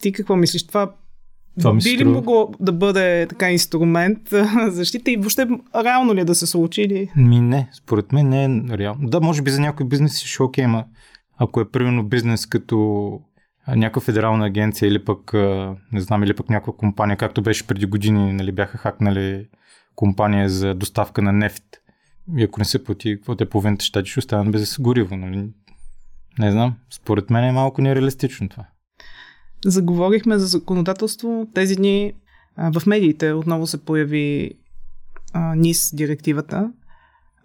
Ти 0.01 0.11
какво 0.11 0.35
мислиш? 0.35 0.67
Това 0.67 0.91
това 1.59 1.73
ми 1.73 1.81
Би 1.83 1.97
ли 1.97 2.03
могло 2.03 2.51
да 2.59 2.71
бъде 2.71 3.27
така 3.29 3.51
инструмент 3.51 4.19
за 4.29 4.47
защита 4.69 5.11
и 5.11 5.17
въобще 5.17 5.47
реално 5.85 6.15
ли 6.15 6.19
е 6.19 6.25
да 6.25 6.35
се 6.35 6.47
случи? 6.47 6.81
Или? 6.81 7.09
Ми 7.15 7.41
не, 7.41 7.69
според 7.73 8.11
мен 8.11 8.29
не 8.29 8.45
е 8.45 8.77
реално. 8.77 9.09
Да, 9.09 9.21
може 9.21 9.41
би 9.41 9.51
за 9.51 9.61
някой 9.61 9.87
бизнес 9.87 10.19
ще 10.19 10.43
окей, 10.43 10.67
ма 10.67 10.85
ако 11.37 11.61
е 11.61 11.69
примерно 11.69 12.03
бизнес 12.03 12.45
като 12.45 13.09
някаква 13.75 14.01
федерална 14.01 14.45
агенция 14.45 14.87
или 14.87 15.05
пък, 15.05 15.33
не 15.91 16.01
знам, 16.01 16.23
или 16.23 16.33
пък 16.33 16.49
някаква 16.49 16.73
компания, 16.73 17.17
както 17.17 17.41
беше 17.41 17.67
преди 17.67 17.85
години, 17.85 18.33
нали, 18.33 18.51
бяха 18.51 18.77
хакнали 18.77 19.47
компания 19.95 20.49
за 20.49 20.75
доставка 20.75 21.21
на 21.21 21.31
нефт. 21.33 21.63
И 22.37 22.43
ако 22.43 22.59
не 22.59 22.65
се 22.65 22.83
плати, 22.83 23.15
какво 23.15 23.35
те 23.35 23.49
половината 23.49 23.85
щати 23.85 24.09
ще 24.09 24.19
останат 24.19 24.51
без 24.51 24.79
гориво, 24.79 25.15
нали? 25.15 25.49
Не 26.39 26.51
знам, 26.51 26.75
според 26.93 27.29
мен 27.29 27.43
е 27.43 27.51
малко 27.51 27.81
нереалистично 27.81 28.49
това. 28.49 28.65
Заговорихме 29.65 30.37
за 30.37 30.45
законодателство. 30.45 31.47
Тези 31.53 31.75
дни 31.75 32.13
в 32.57 32.85
медиите 32.85 33.33
отново 33.33 33.67
се 33.67 33.85
появи 33.85 34.51
а, 35.33 35.55
НИС 35.55 35.95
директивата, 35.95 36.71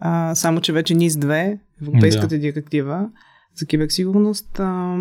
а, 0.00 0.34
само 0.34 0.60
че 0.60 0.72
вече 0.72 0.94
НИС 0.94 1.14
2, 1.14 1.58
Европейската 1.82 2.28
да. 2.28 2.38
директива 2.38 3.10
за 3.54 3.66
киберсигурност. 3.66 4.60
А, 4.60 4.96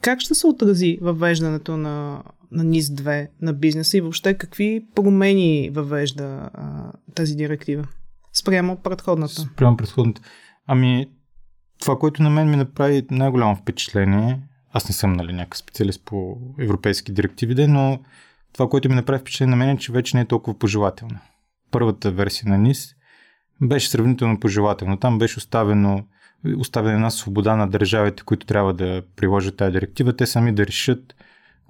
как 0.00 0.20
ще 0.20 0.34
се 0.34 0.46
отрази 0.46 0.98
въвеждането 1.02 1.76
на, 1.76 2.22
на 2.52 2.64
НИС 2.64 2.88
2 2.88 3.28
на 3.42 3.52
бизнеса 3.52 3.96
и 3.96 4.00
въобще 4.00 4.34
какви 4.34 4.86
промени 4.94 5.70
въвежда 5.72 6.50
а, 6.54 6.92
тази 7.14 7.36
директива 7.36 7.88
спрямо 8.32 8.76
предходната? 8.76 9.34
Спрямо 9.34 9.76
предходната. 9.76 10.22
Ами, 10.66 11.06
това, 11.80 11.98
което 11.98 12.22
на 12.22 12.30
мен 12.30 12.50
ми 12.50 12.56
направи 12.56 13.06
най-голямо 13.10 13.56
впечатление 13.56 14.40
аз 14.76 14.88
не 14.88 14.94
съм 14.94 15.12
нали, 15.12 15.32
някакъв 15.32 15.58
специалист 15.58 16.04
по 16.04 16.38
европейски 16.60 17.12
директиви, 17.12 17.66
но 17.66 17.98
това, 18.52 18.68
което 18.68 18.88
ми 18.88 18.94
направи 18.94 19.20
впечатление 19.20 19.50
на 19.50 19.56
мен 19.56 19.68
е, 19.68 19.78
че 19.78 19.92
вече 19.92 20.16
не 20.16 20.20
е 20.20 20.26
толкова 20.26 20.58
пожелателна. 20.58 21.20
Първата 21.70 22.10
версия 22.10 22.48
на 22.48 22.58
НИС 22.58 22.94
беше 23.62 23.90
сравнително 23.90 24.40
пожелателна. 24.40 25.00
Там 25.00 25.18
беше 25.18 25.38
оставено, 25.38 26.04
оставена 26.58 26.94
една 26.94 27.10
свобода 27.10 27.56
на 27.56 27.68
държавите, 27.68 28.22
които 28.22 28.46
трябва 28.46 28.74
да 28.74 29.02
приложат 29.16 29.56
тази 29.56 29.72
директива. 29.72 30.16
Те 30.16 30.26
сами 30.26 30.54
да 30.54 30.66
решат 30.66 31.14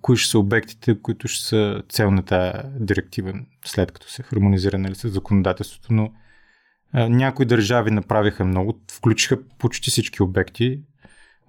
кои 0.00 0.16
ще 0.16 0.30
са 0.30 0.38
обектите, 0.38 1.02
които 1.02 1.28
ще 1.28 1.44
са 1.44 1.82
цел 1.88 2.10
на 2.10 2.22
тази 2.22 2.58
директива, 2.80 3.34
след 3.64 3.92
като 3.92 4.10
се 4.10 4.22
хармонизира 4.22 4.78
нали, 4.78 4.94
с 4.94 5.08
законодателството. 5.08 5.92
Но 5.92 6.12
а, 6.92 7.08
някои 7.08 7.46
държави 7.46 7.90
направиха 7.90 8.44
много, 8.44 8.80
включиха 8.92 9.38
почти 9.58 9.90
всички 9.90 10.22
обекти 10.22 10.80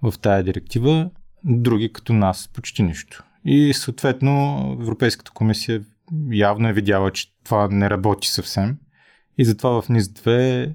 в 0.02 0.14
тази 0.22 0.44
директива 0.44 1.10
други 1.44 1.94
като 1.94 2.14
нас 2.14 2.50
почти 2.54 2.84
нищо. 2.84 3.24
И 3.46 3.74
съответно 3.74 4.62
Европейската 4.82 5.32
комисия 5.32 5.84
явно 6.32 6.68
е 6.70 6.74
видяла, 6.74 7.12
че 7.12 7.28
това 7.44 7.68
не 7.72 7.90
работи 7.90 8.28
съвсем. 8.28 8.78
И 9.38 9.46
затова 9.46 9.82
в 9.82 9.90
НИС-2 9.90 10.74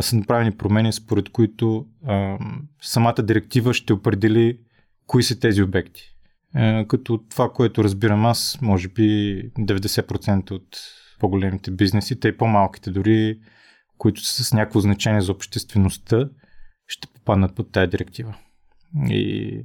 са 0.00 0.16
направени 0.16 0.56
промени, 0.56 0.92
според 0.92 1.28
които 1.28 1.86
а, 2.06 2.38
самата 2.82 3.22
директива 3.22 3.74
ще 3.74 3.92
определи 3.92 4.58
кои 5.06 5.22
са 5.22 5.40
тези 5.40 5.62
обекти. 5.62 6.02
А, 6.54 6.86
като 6.86 7.18
това, 7.30 7.52
което 7.52 7.84
разбирам 7.84 8.26
аз, 8.26 8.58
може 8.62 8.88
би 8.88 9.02
90% 9.58 10.50
от 10.50 10.78
по-големите 11.18 11.70
бизнеси, 11.70 12.20
те 12.20 12.28
и 12.28 12.36
по-малките 12.36 12.90
дори, 12.90 13.40
които 13.98 14.24
са 14.24 14.44
с 14.44 14.52
някакво 14.52 14.80
значение 14.80 15.20
за 15.20 15.32
обществеността, 15.32 16.28
ще 16.86 17.08
попаднат 17.08 17.54
под 17.54 17.72
тази 17.72 17.90
директива. 17.90 18.36
И 19.08 19.64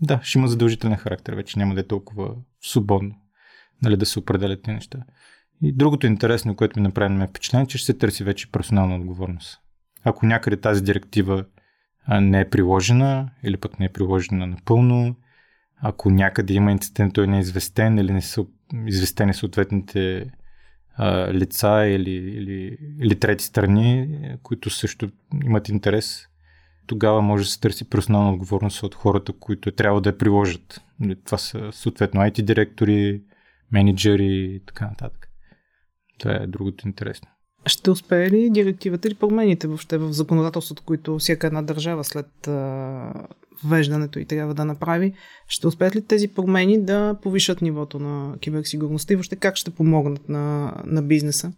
да, 0.00 0.20
ще 0.22 0.38
има 0.38 0.48
задължителен 0.48 0.96
характер, 0.96 1.34
вече 1.34 1.58
няма 1.58 1.74
да 1.74 1.80
е 1.80 1.86
толкова 1.86 2.34
свободно 2.60 3.14
нали, 3.82 3.96
да 3.96 4.06
се 4.06 4.18
определят 4.18 4.62
тези 4.62 4.74
неща. 4.74 4.98
И 5.62 5.72
другото 5.72 6.06
интересно, 6.06 6.56
което 6.56 6.80
ми 6.80 6.82
направи 6.82 7.14
на 7.14 7.28
впечатление, 7.28 7.66
че 7.66 7.78
ще 7.78 7.86
се 7.86 7.98
търси 7.98 8.24
вече 8.24 8.52
персонална 8.52 8.96
отговорност. 8.96 9.60
Ако 10.04 10.26
някъде 10.26 10.56
тази 10.56 10.82
директива 10.82 11.44
не 12.20 12.40
е 12.40 12.50
приложена 12.50 13.30
или 13.42 13.56
пък 13.56 13.80
не 13.80 13.86
е 13.86 13.92
приложена 13.92 14.46
напълно, 14.46 15.16
ако 15.76 16.10
някъде 16.10 16.54
има 16.54 16.72
инцидент, 16.72 17.14
той 17.14 17.26
не 17.26 17.36
е 17.36 17.40
известен 17.40 17.98
или 17.98 18.12
не 18.12 18.22
са 18.22 18.44
известени 18.86 19.34
съответните 19.34 20.30
а, 20.94 21.32
лица 21.32 21.86
или, 21.86 22.10
или, 22.10 22.78
или 23.00 23.20
трети 23.20 23.44
страни, 23.44 24.18
които 24.42 24.70
също 24.70 25.10
имат 25.44 25.68
интерес 25.68 26.28
тогава 26.86 27.22
може 27.22 27.44
да 27.44 27.50
се 27.50 27.60
търси 27.60 27.90
персонална 27.90 28.32
отговорност 28.32 28.82
от 28.82 28.94
хората, 28.94 29.32
които 29.32 29.72
трябва 29.72 30.00
да 30.00 30.08
я 30.08 30.18
приложат. 30.18 30.84
Нали, 31.00 31.16
това 31.24 31.38
са 31.38 31.72
съответно 31.72 32.20
IT 32.20 32.42
директори, 32.42 33.22
менеджери 33.72 34.26
и 34.26 34.60
така 34.66 34.86
нататък. 34.86 35.31
Това 36.22 36.34
е 36.34 36.46
другото 36.46 36.88
интересно. 36.88 37.28
Ще 37.66 37.90
успее 37.90 38.30
ли 38.30 38.50
директивата 38.50 39.08
или 39.08 39.14
промените 39.14 39.66
въобще 39.66 39.98
в 39.98 40.12
законодателството, 40.12 40.82
които 40.82 41.18
всяка 41.18 41.46
една 41.46 41.62
държава 41.62 42.04
след 42.04 42.48
а, 42.48 43.26
ввеждането 43.64 44.18
и 44.18 44.24
трябва 44.24 44.54
да 44.54 44.64
направи, 44.64 45.14
ще 45.48 45.66
успеят 45.66 45.96
ли 45.96 46.06
тези 46.06 46.28
промени 46.28 46.84
да 46.84 47.18
повишат 47.22 47.62
нивото 47.62 47.98
на 47.98 48.38
киберсигурността 48.38 49.12
и 49.12 49.16
въобще 49.16 49.36
как 49.36 49.56
ще 49.56 49.70
помогнат 49.70 50.28
на, 50.28 50.74
на 50.86 51.02
бизнеса? 51.02 51.52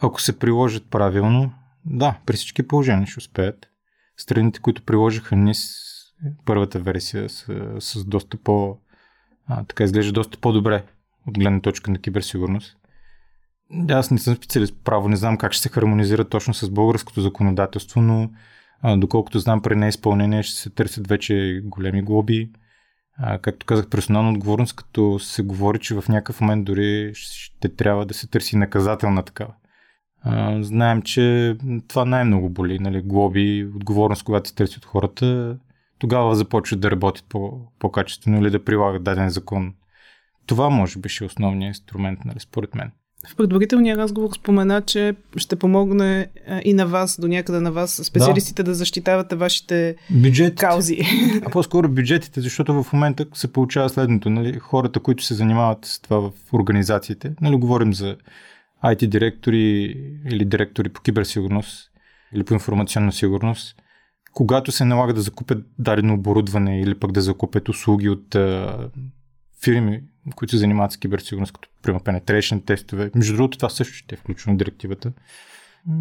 Ако 0.00 0.20
се 0.20 0.38
приложат 0.38 0.90
правилно, 0.90 1.52
да, 1.84 2.18
при 2.26 2.36
всички 2.36 2.62
положения 2.62 3.06
ще 3.06 3.18
успеят 3.18 3.66
страните, 4.16 4.60
които 4.60 4.82
приложиха 4.82 5.36
НИС, 5.36 5.70
първата 6.44 6.78
версия 6.78 7.28
с, 7.28 7.46
с 7.80 8.04
доста 8.04 8.36
по... 8.36 8.76
А, 9.46 9.64
така 9.64 9.84
изглежда 9.84 10.12
доста 10.12 10.38
по-добре 10.38 10.84
от 11.26 11.38
гледна 11.38 11.60
точка 11.60 11.90
на 11.90 11.98
киберсигурност. 11.98 12.79
Аз 13.88 14.10
не 14.10 14.18
съм 14.18 14.34
специалист 14.34 14.74
по 14.74 14.82
право, 14.82 15.08
не 15.08 15.16
знам 15.16 15.36
как 15.36 15.52
ще 15.52 15.62
се 15.62 15.68
хармонизира 15.68 16.24
точно 16.24 16.54
с 16.54 16.70
българското 16.70 17.20
законодателство, 17.20 18.02
но 18.02 18.30
а, 18.82 18.96
доколкото 18.96 19.38
знам 19.38 19.62
при 19.62 19.76
неизпълнение 19.76 20.42
ще 20.42 20.56
се 20.56 20.70
търсят 20.70 21.08
вече 21.08 21.60
големи 21.64 22.02
глоби. 22.02 22.50
А, 23.18 23.38
както 23.38 23.66
казах, 23.66 23.88
персонална 23.88 24.30
отговорност, 24.30 24.76
като 24.76 25.18
се 25.18 25.42
говори, 25.42 25.78
че 25.78 25.94
в 25.94 26.04
някакъв 26.08 26.40
момент 26.40 26.64
дори 26.64 27.10
ще 27.14 27.68
трябва 27.68 28.06
да 28.06 28.14
се 28.14 28.28
търси 28.28 28.56
наказателна 28.56 29.22
такава. 29.22 29.54
А, 30.22 30.62
знаем, 30.62 31.02
че 31.02 31.56
това 31.88 32.04
най-много 32.04 32.50
боли, 32.50 32.78
нали, 32.78 33.02
глоби, 33.02 33.68
отговорност, 33.76 34.22
когато 34.22 34.48
се 34.48 34.54
търси 34.54 34.78
от 34.78 34.84
хората, 34.84 35.56
тогава 35.98 36.34
започват 36.36 36.80
да 36.80 36.90
работят 36.90 37.24
по, 37.28 37.60
по-качествено 37.78 38.38
или 38.40 38.50
да 38.50 38.64
прилагат 38.64 39.04
даден 39.04 39.30
закон. 39.30 39.74
Това 40.46 40.70
може 40.70 40.98
би 40.98 41.08
ще 41.08 41.24
е 41.24 41.26
основният 41.26 41.70
инструмент, 41.70 42.24
нали, 42.24 42.40
според 42.40 42.74
мен. 42.74 42.92
В 43.28 43.36
предварителния 43.36 43.96
разговор 43.96 44.30
спомена, 44.36 44.82
че 44.82 45.14
ще 45.36 45.56
помогне 45.56 46.28
и 46.64 46.74
на 46.74 46.86
вас, 46.86 47.20
до 47.20 47.28
някъде 47.28 47.60
на 47.60 47.72
вас, 47.72 48.00
специалистите 48.04 48.62
да, 48.62 48.70
да 48.70 48.74
защитавате 48.74 49.36
вашите 49.36 49.96
бюджетите. 50.10 50.54
каузи. 50.54 50.98
А 51.46 51.50
по-скоро 51.50 51.88
бюджетите, 51.88 52.40
защото 52.40 52.82
в 52.82 52.92
момента 52.92 53.26
се 53.34 53.52
получава 53.52 53.88
следното. 53.88 54.30
Нали, 54.30 54.58
хората, 54.58 55.00
които 55.00 55.24
се 55.24 55.34
занимават 55.34 55.84
с 55.84 56.00
това 56.00 56.20
в 56.20 56.32
организациите, 56.52 57.34
нали, 57.40 57.56
говорим 57.56 57.94
за 57.94 58.16
IT 58.84 59.06
директори 59.06 59.94
или 60.30 60.44
директори 60.44 60.88
по 60.88 61.00
киберсигурност 61.00 61.90
или 62.34 62.44
по 62.44 62.54
информационна 62.54 63.12
сигурност, 63.12 63.76
когато 64.32 64.72
се 64.72 64.84
налага 64.84 65.14
да 65.14 65.20
закупят 65.20 65.64
дадено 65.78 66.14
оборудване 66.14 66.80
или 66.80 66.94
пък 66.94 67.12
да 67.12 67.20
закупят 67.20 67.68
услуги 67.68 68.08
от 68.08 68.36
фирми, 69.64 70.02
които 70.36 70.50
се 70.50 70.58
занимават 70.58 70.92
с 70.92 70.96
киберсигурност, 70.96 71.52
като 71.52 71.68
примерно 71.82 72.04
penetration 72.04 72.64
тестове. 72.64 73.10
Между 73.14 73.36
другото, 73.36 73.58
това 73.58 73.68
също 73.68 73.94
ще 73.94 74.14
е 74.14 74.18
включено 74.18 74.54
в 74.54 74.58
директивата. 74.58 75.12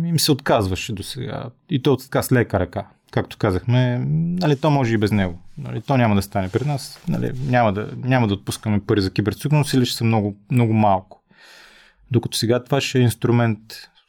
Им 0.06 0.19
се 0.19 0.32
отказваше 0.32 0.93
до 0.93 1.04
сега. 1.04 1.50
И 1.69 1.82
то 1.82 1.98
така 1.98 2.24
с 2.24 2.32
лека 2.32 2.60
ръка. 2.60 2.88
Както 3.12 3.38
казахме, 3.38 4.06
нали, 4.08 4.56
то 4.56 4.69
може 4.69 4.93
и 4.93 4.98
без 4.98 5.12
него. 5.12 5.41
Нали, 5.58 5.82
то 5.82 5.98
няма 5.98 6.15
да 6.15 6.22
стане 6.22 6.50
при 6.50 6.65
нас. 6.65 7.02
Нали, 7.08 7.32
няма, 7.48 7.74
да, 7.74 7.89
няма 7.98 8.28
да 8.28 8.34
отпускаме 8.34 8.80
пари 8.80 9.02
за 9.02 9.12
киберсигурност 9.12 9.74
или 9.74 9.86
ще 9.86 9.98
са 9.98 10.04
много, 10.04 10.38
много 10.52 10.74
малко. 10.74 11.22
Докато 12.12 12.38
сега 12.38 12.63
това 12.63 12.82
ще 12.82 13.00
е 13.00 13.02
инструмент, 13.02 13.60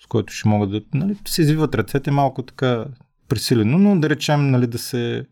с 0.02 0.06
който 0.08 0.32
ще 0.32 0.48
могат 0.48 0.70
да 0.70 0.82
нали, 0.94 1.16
се 1.24 1.42
извиват 1.42 1.74
ръцете 1.74 2.10
малко 2.10 2.42
така 2.42 2.84
присилено, 3.28 3.78
но 3.78 4.00
да 4.00 4.10
речем 4.10 4.50
нали, 4.50 4.66
да 4.66 4.78
се 4.78 5.26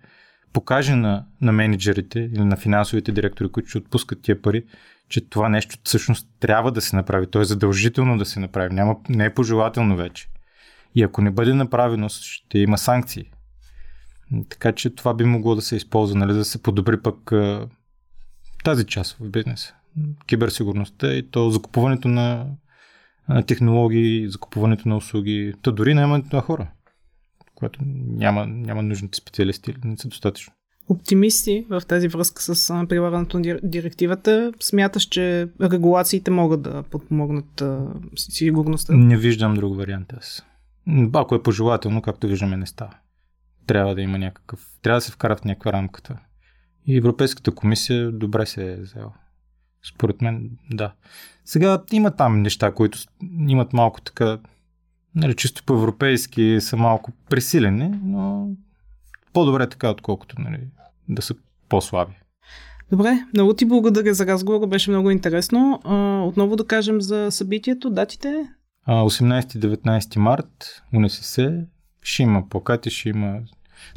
покаже 0.52 0.94
на, 0.94 1.24
на 1.40 1.52
менеджерите 1.52 2.20
или 2.20 2.44
на 2.44 2.56
финансовите 2.56 3.12
директори, 3.12 3.48
които 3.48 3.68
ще 3.68 3.78
отпускат 3.78 4.22
тия 4.22 4.42
пари, 4.42 4.64
че 5.08 5.28
това 5.28 5.48
нещо 5.48 5.76
всъщност 5.84 6.28
трябва 6.40 6.72
да 6.72 6.80
се 6.80 6.96
направи. 6.96 7.26
То 7.30 7.40
е 7.40 7.44
задължително 7.44 8.18
да 8.18 8.24
се 8.24 8.40
направи. 8.40 8.74
Няма, 8.74 8.96
не 9.08 9.24
е 9.24 9.34
пожелателно 9.34 9.96
вече. 9.96 10.28
И 10.94 11.02
ако 11.02 11.22
не 11.22 11.30
бъде 11.30 11.54
направено, 11.54 12.08
ще 12.08 12.58
има 12.58 12.78
санкции. 12.78 13.24
Така 14.48 14.72
че 14.72 14.94
това 14.94 15.14
би 15.14 15.24
могло 15.24 15.54
да 15.54 15.62
се 15.62 15.76
използва, 15.76 16.18
нали, 16.18 16.32
да 16.32 16.44
се 16.44 16.62
подобри 16.62 17.02
пък 17.02 17.32
тази 18.64 18.86
част 18.86 19.16
в 19.20 19.30
бизнеса. 19.30 19.74
Киберсигурността 20.26 21.14
и 21.14 21.30
то 21.30 21.50
закупуването 21.50 22.08
на 22.08 22.46
технологии, 23.46 24.28
закупуването 24.28 24.88
на 24.88 24.96
услуги, 24.96 25.54
то 25.62 25.72
дори 25.72 25.94
наемането 25.94 26.36
на 26.36 26.42
хора, 26.42 26.70
което 27.58 27.80
няма, 28.06 28.46
няма 28.46 28.82
нужните 28.82 29.18
специалисти 29.18 29.70
или 29.70 29.78
не 29.84 29.96
са 29.96 30.08
достатъчно. 30.08 30.52
Оптимисти 30.88 31.66
в 31.70 31.82
тази 31.88 32.08
връзка 32.08 32.42
с 32.42 32.86
прилагането 32.88 33.38
на 33.38 33.58
директивата, 33.62 34.52
смяташ, 34.60 35.02
че 35.02 35.48
регулациите 35.62 36.30
могат 36.30 36.62
да 36.62 36.82
подпомогнат 36.82 37.62
сигурността? 38.16 38.94
Не 38.94 39.16
виждам 39.16 39.54
друг 39.54 39.76
вариант 39.76 40.12
аз. 40.12 40.44
Ако 41.12 41.34
е 41.34 41.42
пожелателно, 41.42 42.02
както 42.02 42.26
виждаме, 42.26 42.56
не 42.56 42.66
става. 42.66 42.94
Трябва 43.66 43.94
да 43.94 44.00
има 44.00 44.18
някакъв. 44.18 44.66
Трябва 44.82 44.96
да 44.96 45.00
се 45.00 45.12
вкарат 45.12 45.40
в 45.40 45.44
някаква 45.44 45.72
рамката. 45.72 46.18
И 46.86 46.96
Европейската 46.96 47.54
комисия 47.54 48.12
добре 48.12 48.46
се 48.46 48.72
е 48.72 48.76
взела. 48.76 49.12
Според 49.94 50.22
мен, 50.22 50.50
да. 50.70 50.92
Сега 51.44 51.82
има 51.92 52.10
там 52.10 52.42
неща, 52.42 52.72
които 52.72 52.98
имат 53.48 53.72
малко 53.72 54.00
така, 54.00 54.38
нали, 55.18 55.36
чисто 55.36 55.62
по-европейски 55.64 56.58
са 56.60 56.76
малко 56.76 57.12
пресилени, 57.30 57.90
но 58.04 58.48
по-добре 59.32 59.68
така, 59.68 59.90
отколкото 59.90 60.40
нали, 60.40 60.60
да 61.08 61.22
са 61.22 61.34
по-слаби. 61.68 62.12
Добре, 62.90 63.24
много 63.34 63.54
ти 63.54 63.64
благодаря 63.64 64.14
за 64.14 64.26
разговора, 64.26 64.66
беше 64.66 64.90
много 64.90 65.10
интересно. 65.10 65.80
А, 65.84 66.22
отново 66.22 66.56
да 66.56 66.66
кажем 66.66 67.00
за 67.00 67.30
събитието, 67.30 67.90
датите? 67.90 68.48
18-19 68.88 70.16
март, 70.16 70.82
УНСС, 70.94 71.64
ще 72.02 72.22
има 72.22 72.48
плакати, 72.48 72.90
ще 72.90 73.08
има 73.08 73.40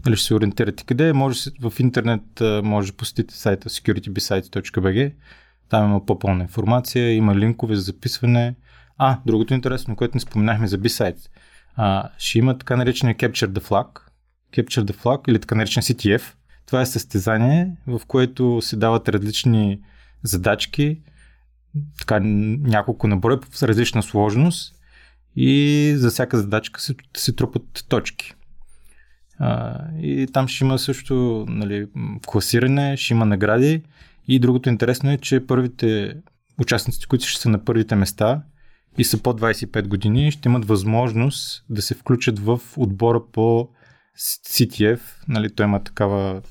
нали, 0.06 0.16
ще 0.16 0.28
се 0.28 0.34
ориентирате 0.34 0.84
къде. 0.84 1.14
Може 1.14 1.50
в 1.62 1.74
интернет 1.80 2.42
може 2.64 2.92
да 2.92 2.98
посетите 2.98 3.34
сайта 3.34 3.70
securitybsites.bg. 3.70 5.14
Там 5.70 5.90
има 5.90 6.06
по-пълна 6.06 6.44
информация, 6.44 7.16
има 7.16 7.36
линкове 7.36 7.76
за 7.76 7.82
записване. 7.82 8.56
А, 9.04 9.20
другото 9.26 9.54
интересно, 9.54 9.96
което 9.96 10.18
не 10.18 10.22
споменахме 10.22 10.68
за 10.68 10.78
B-Sites. 10.80 11.30
А, 11.76 12.10
ще 12.18 12.40
има 12.40 12.58
така 12.58 12.78
наречения 12.78 13.16
Capture 13.16 13.48
the 13.48 13.60
Flag. 13.60 14.00
Capture 14.54 14.84
the 14.84 14.96
Flag 14.96 15.30
или 15.30 15.40
така 15.40 15.56
наречен 15.56 15.84
CTF. 15.84 16.22
Това 16.66 16.82
е 16.82 16.86
състезание, 16.86 17.72
в 17.88 18.02
което 18.08 18.62
се 18.62 18.76
дават 18.76 19.10
различни 19.10 19.80
задачки, 20.24 21.02
така 22.00 22.20
няколко 22.24 23.08
наброя 23.08 23.40
с 23.52 23.64
различна 23.64 24.04
сложност 24.04 24.76
и 25.36 25.94
за 25.98 26.10
всяка 26.10 26.38
задачка 26.38 26.82
се, 26.82 26.96
се 27.18 27.36
трупат 27.36 27.86
точки. 27.90 28.34
А, 29.40 29.80
и 30.02 30.28
там 30.34 30.48
ще 30.48 30.64
има 30.64 30.80
също 30.80 31.46
нали, 31.50 31.88
класиране, 32.26 32.98
ще 32.98 33.14
има 33.14 33.26
награди 33.26 33.84
и 34.28 34.40
другото 34.40 34.70
интересно 34.70 35.12
е, 35.12 35.18
че 35.18 35.48
първите 35.48 36.16
участници, 36.60 37.08
които 37.08 37.26
ще 37.26 37.42
са 37.42 37.50
на 37.50 37.66
първите 37.66 37.96
места 37.96 38.42
и 38.98 39.04
са 39.04 39.22
по 39.24 39.34
25 39.34 39.88
години, 39.88 40.32
ще 40.32 40.50
имат 40.50 40.66
възможност 40.66 41.66
да 41.70 41.82
се 41.82 41.94
включат 41.94 42.40
в 42.40 42.60
отбора 42.78 43.22
по 43.32 43.70
CTF. 44.20 45.00
Нали, 45.28 45.56
той 45.56 45.66
има 45.66 45.84
такава, 45.84 46.42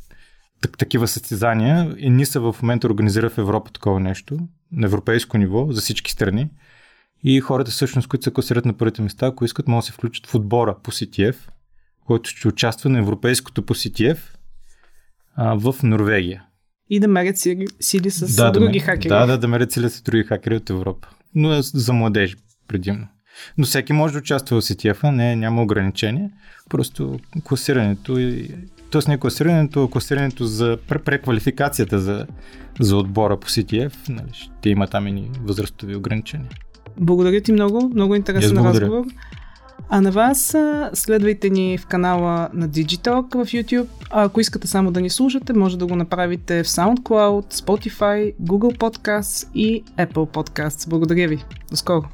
так, 0.60 0.78
такива 0.78 1.08
състезания. 1.08 1.94
И 1.98 2.10
НИСА 2.10 2.40
в 2.40 2.56
момента 2.62 2.86
организира 2.86 3.30
в 3.30 3.38
Европа 3.38 3.70
такова 3.70 4.00
нещо 4.00 4.38
на 4.72 4.86
европейско 4.86 5.38
ниво 5.38 5.72
за 5.72 5.80
всички 5.80 6.12
страни. 6.12 6.50
И 7.24 7.40
хората 7.40 7.70
всъщност, 7.70 8.08
които 8.08 8.24
се 8.24 8.32
класират 8.32 8.64
на 8.64 8.72
първите 8.72 9.02
места, 9.02 9.26
ако 9.26 9.44
искат, 9.44 9.68
могат 9.68 9.82
да 9.82 9.86
се 9.86 9.92
включат 9.92 10.26
в 10.26 10.34
отбора 10.34 10.76
по 10.82 10.90
CTF, 10.90 11.36
който 12.06 12.30
ще 12.30 12.48
участва 12.48 12.90
на 12.90 12.98
европейското 12.98 13.66
по 13.66 13.74
CTF 13.74 14.18
а, 15.34 15.54
в 15.54 15.74
Норвегия. 15.82 16.44
И 16.90 17.00
да 17.00 17.08
мерят 17.08 17.38
сили, 17.38 17.66
сили 17.80 18.10
с 18.10 18.36
да, 18.36 18.50
други 18.50 18.78
да, 18.78 18.84
хакери. 18.84 19.08
Да, 19.08 19.26
да, 19.26 19.38
да 19.38 19.48
мерят 19.48 19.72
сили 19.72 19.90
с 19.90 20.02
други 20.02 20.22
хакери 20.22 20.56
от 20.56 20.70
Европа. 20.70 21.08
Но 21.34 21.52
е 21.54 21.62
за 21.62 21.92
младежи 21.92 22.34
предимно. 22.68 23.08
Но 23.58 23.64
всеки 23.64 23.92
може 23.92 24.12
да 24.12 24.18
участва 24.18 24.60
в 24.60 24.64
CTF, 24.64 25.10
не, 25.10 25.36
няма 25.36 25.62
ограничение. 25.62 26.30
Просто 26.68 27.18
класирането 27.44 28.18
и 28.18 28.54
Тоест 28.90 29.08
не 29.08 29.18
класирането, 29.18 29.84
а 29.84 29.90
класирането 29.90 30.44
за 30.44 30.78
преквалификацията 30.88 31.98
за, 31.98 32.26
за 32.80 32.96
отбора 32.96 33.36
по 33.36 33.48
CTF, 33.48 34.08
нали, 34.08 34.28
ще 34.32 34.70
има 34.70 34.86
там 34.86 35.08
и 35.08 35.30
възрастови 35.42 35.96
ограничения. 35.96 36.50
Благодаря 36.96 37.40
ти 37.40 37.52
много, 37.52 37.90
много 37.94 38.14
интересен 38.14 38.58
разговор. 38.58 39.04
А 39.88 40.00
на 40.00 40.10
вас 40.10 40.56
следвайте 40.92 41.50
ни 41.50 41.78
в 41.78 41.86
канала 41.86 42.48
на 42.54 42.68
Digitalk 42.68 43.44
в 43.44 43.48
YouTube. 43.48 43.86
А 44.10 44.24
ако 44.24 44.40
искате 44.40 44.66
само 44.66 44.90
да 44.90 45.00
ни 45.00 45.10
слушате, 45.10 45.52
може 45.52 45.78
да 45.78 45.86
го 45.86 45.96
направите 45.96 46.64
в 46.64 46.66
SoundCloud, 46.66 47.54
Spotify, 47.54 48.34
Google 48.42 48.78
Podcasts 48.78 49.48
и 49.54 49.84
Apple 49.98 50.30
Podcasts. 50.32 50.88
Благодаря 50.88 51.28
ви. 51.28 51.44
До 51.70 51.76
скоро! 51.76 52.08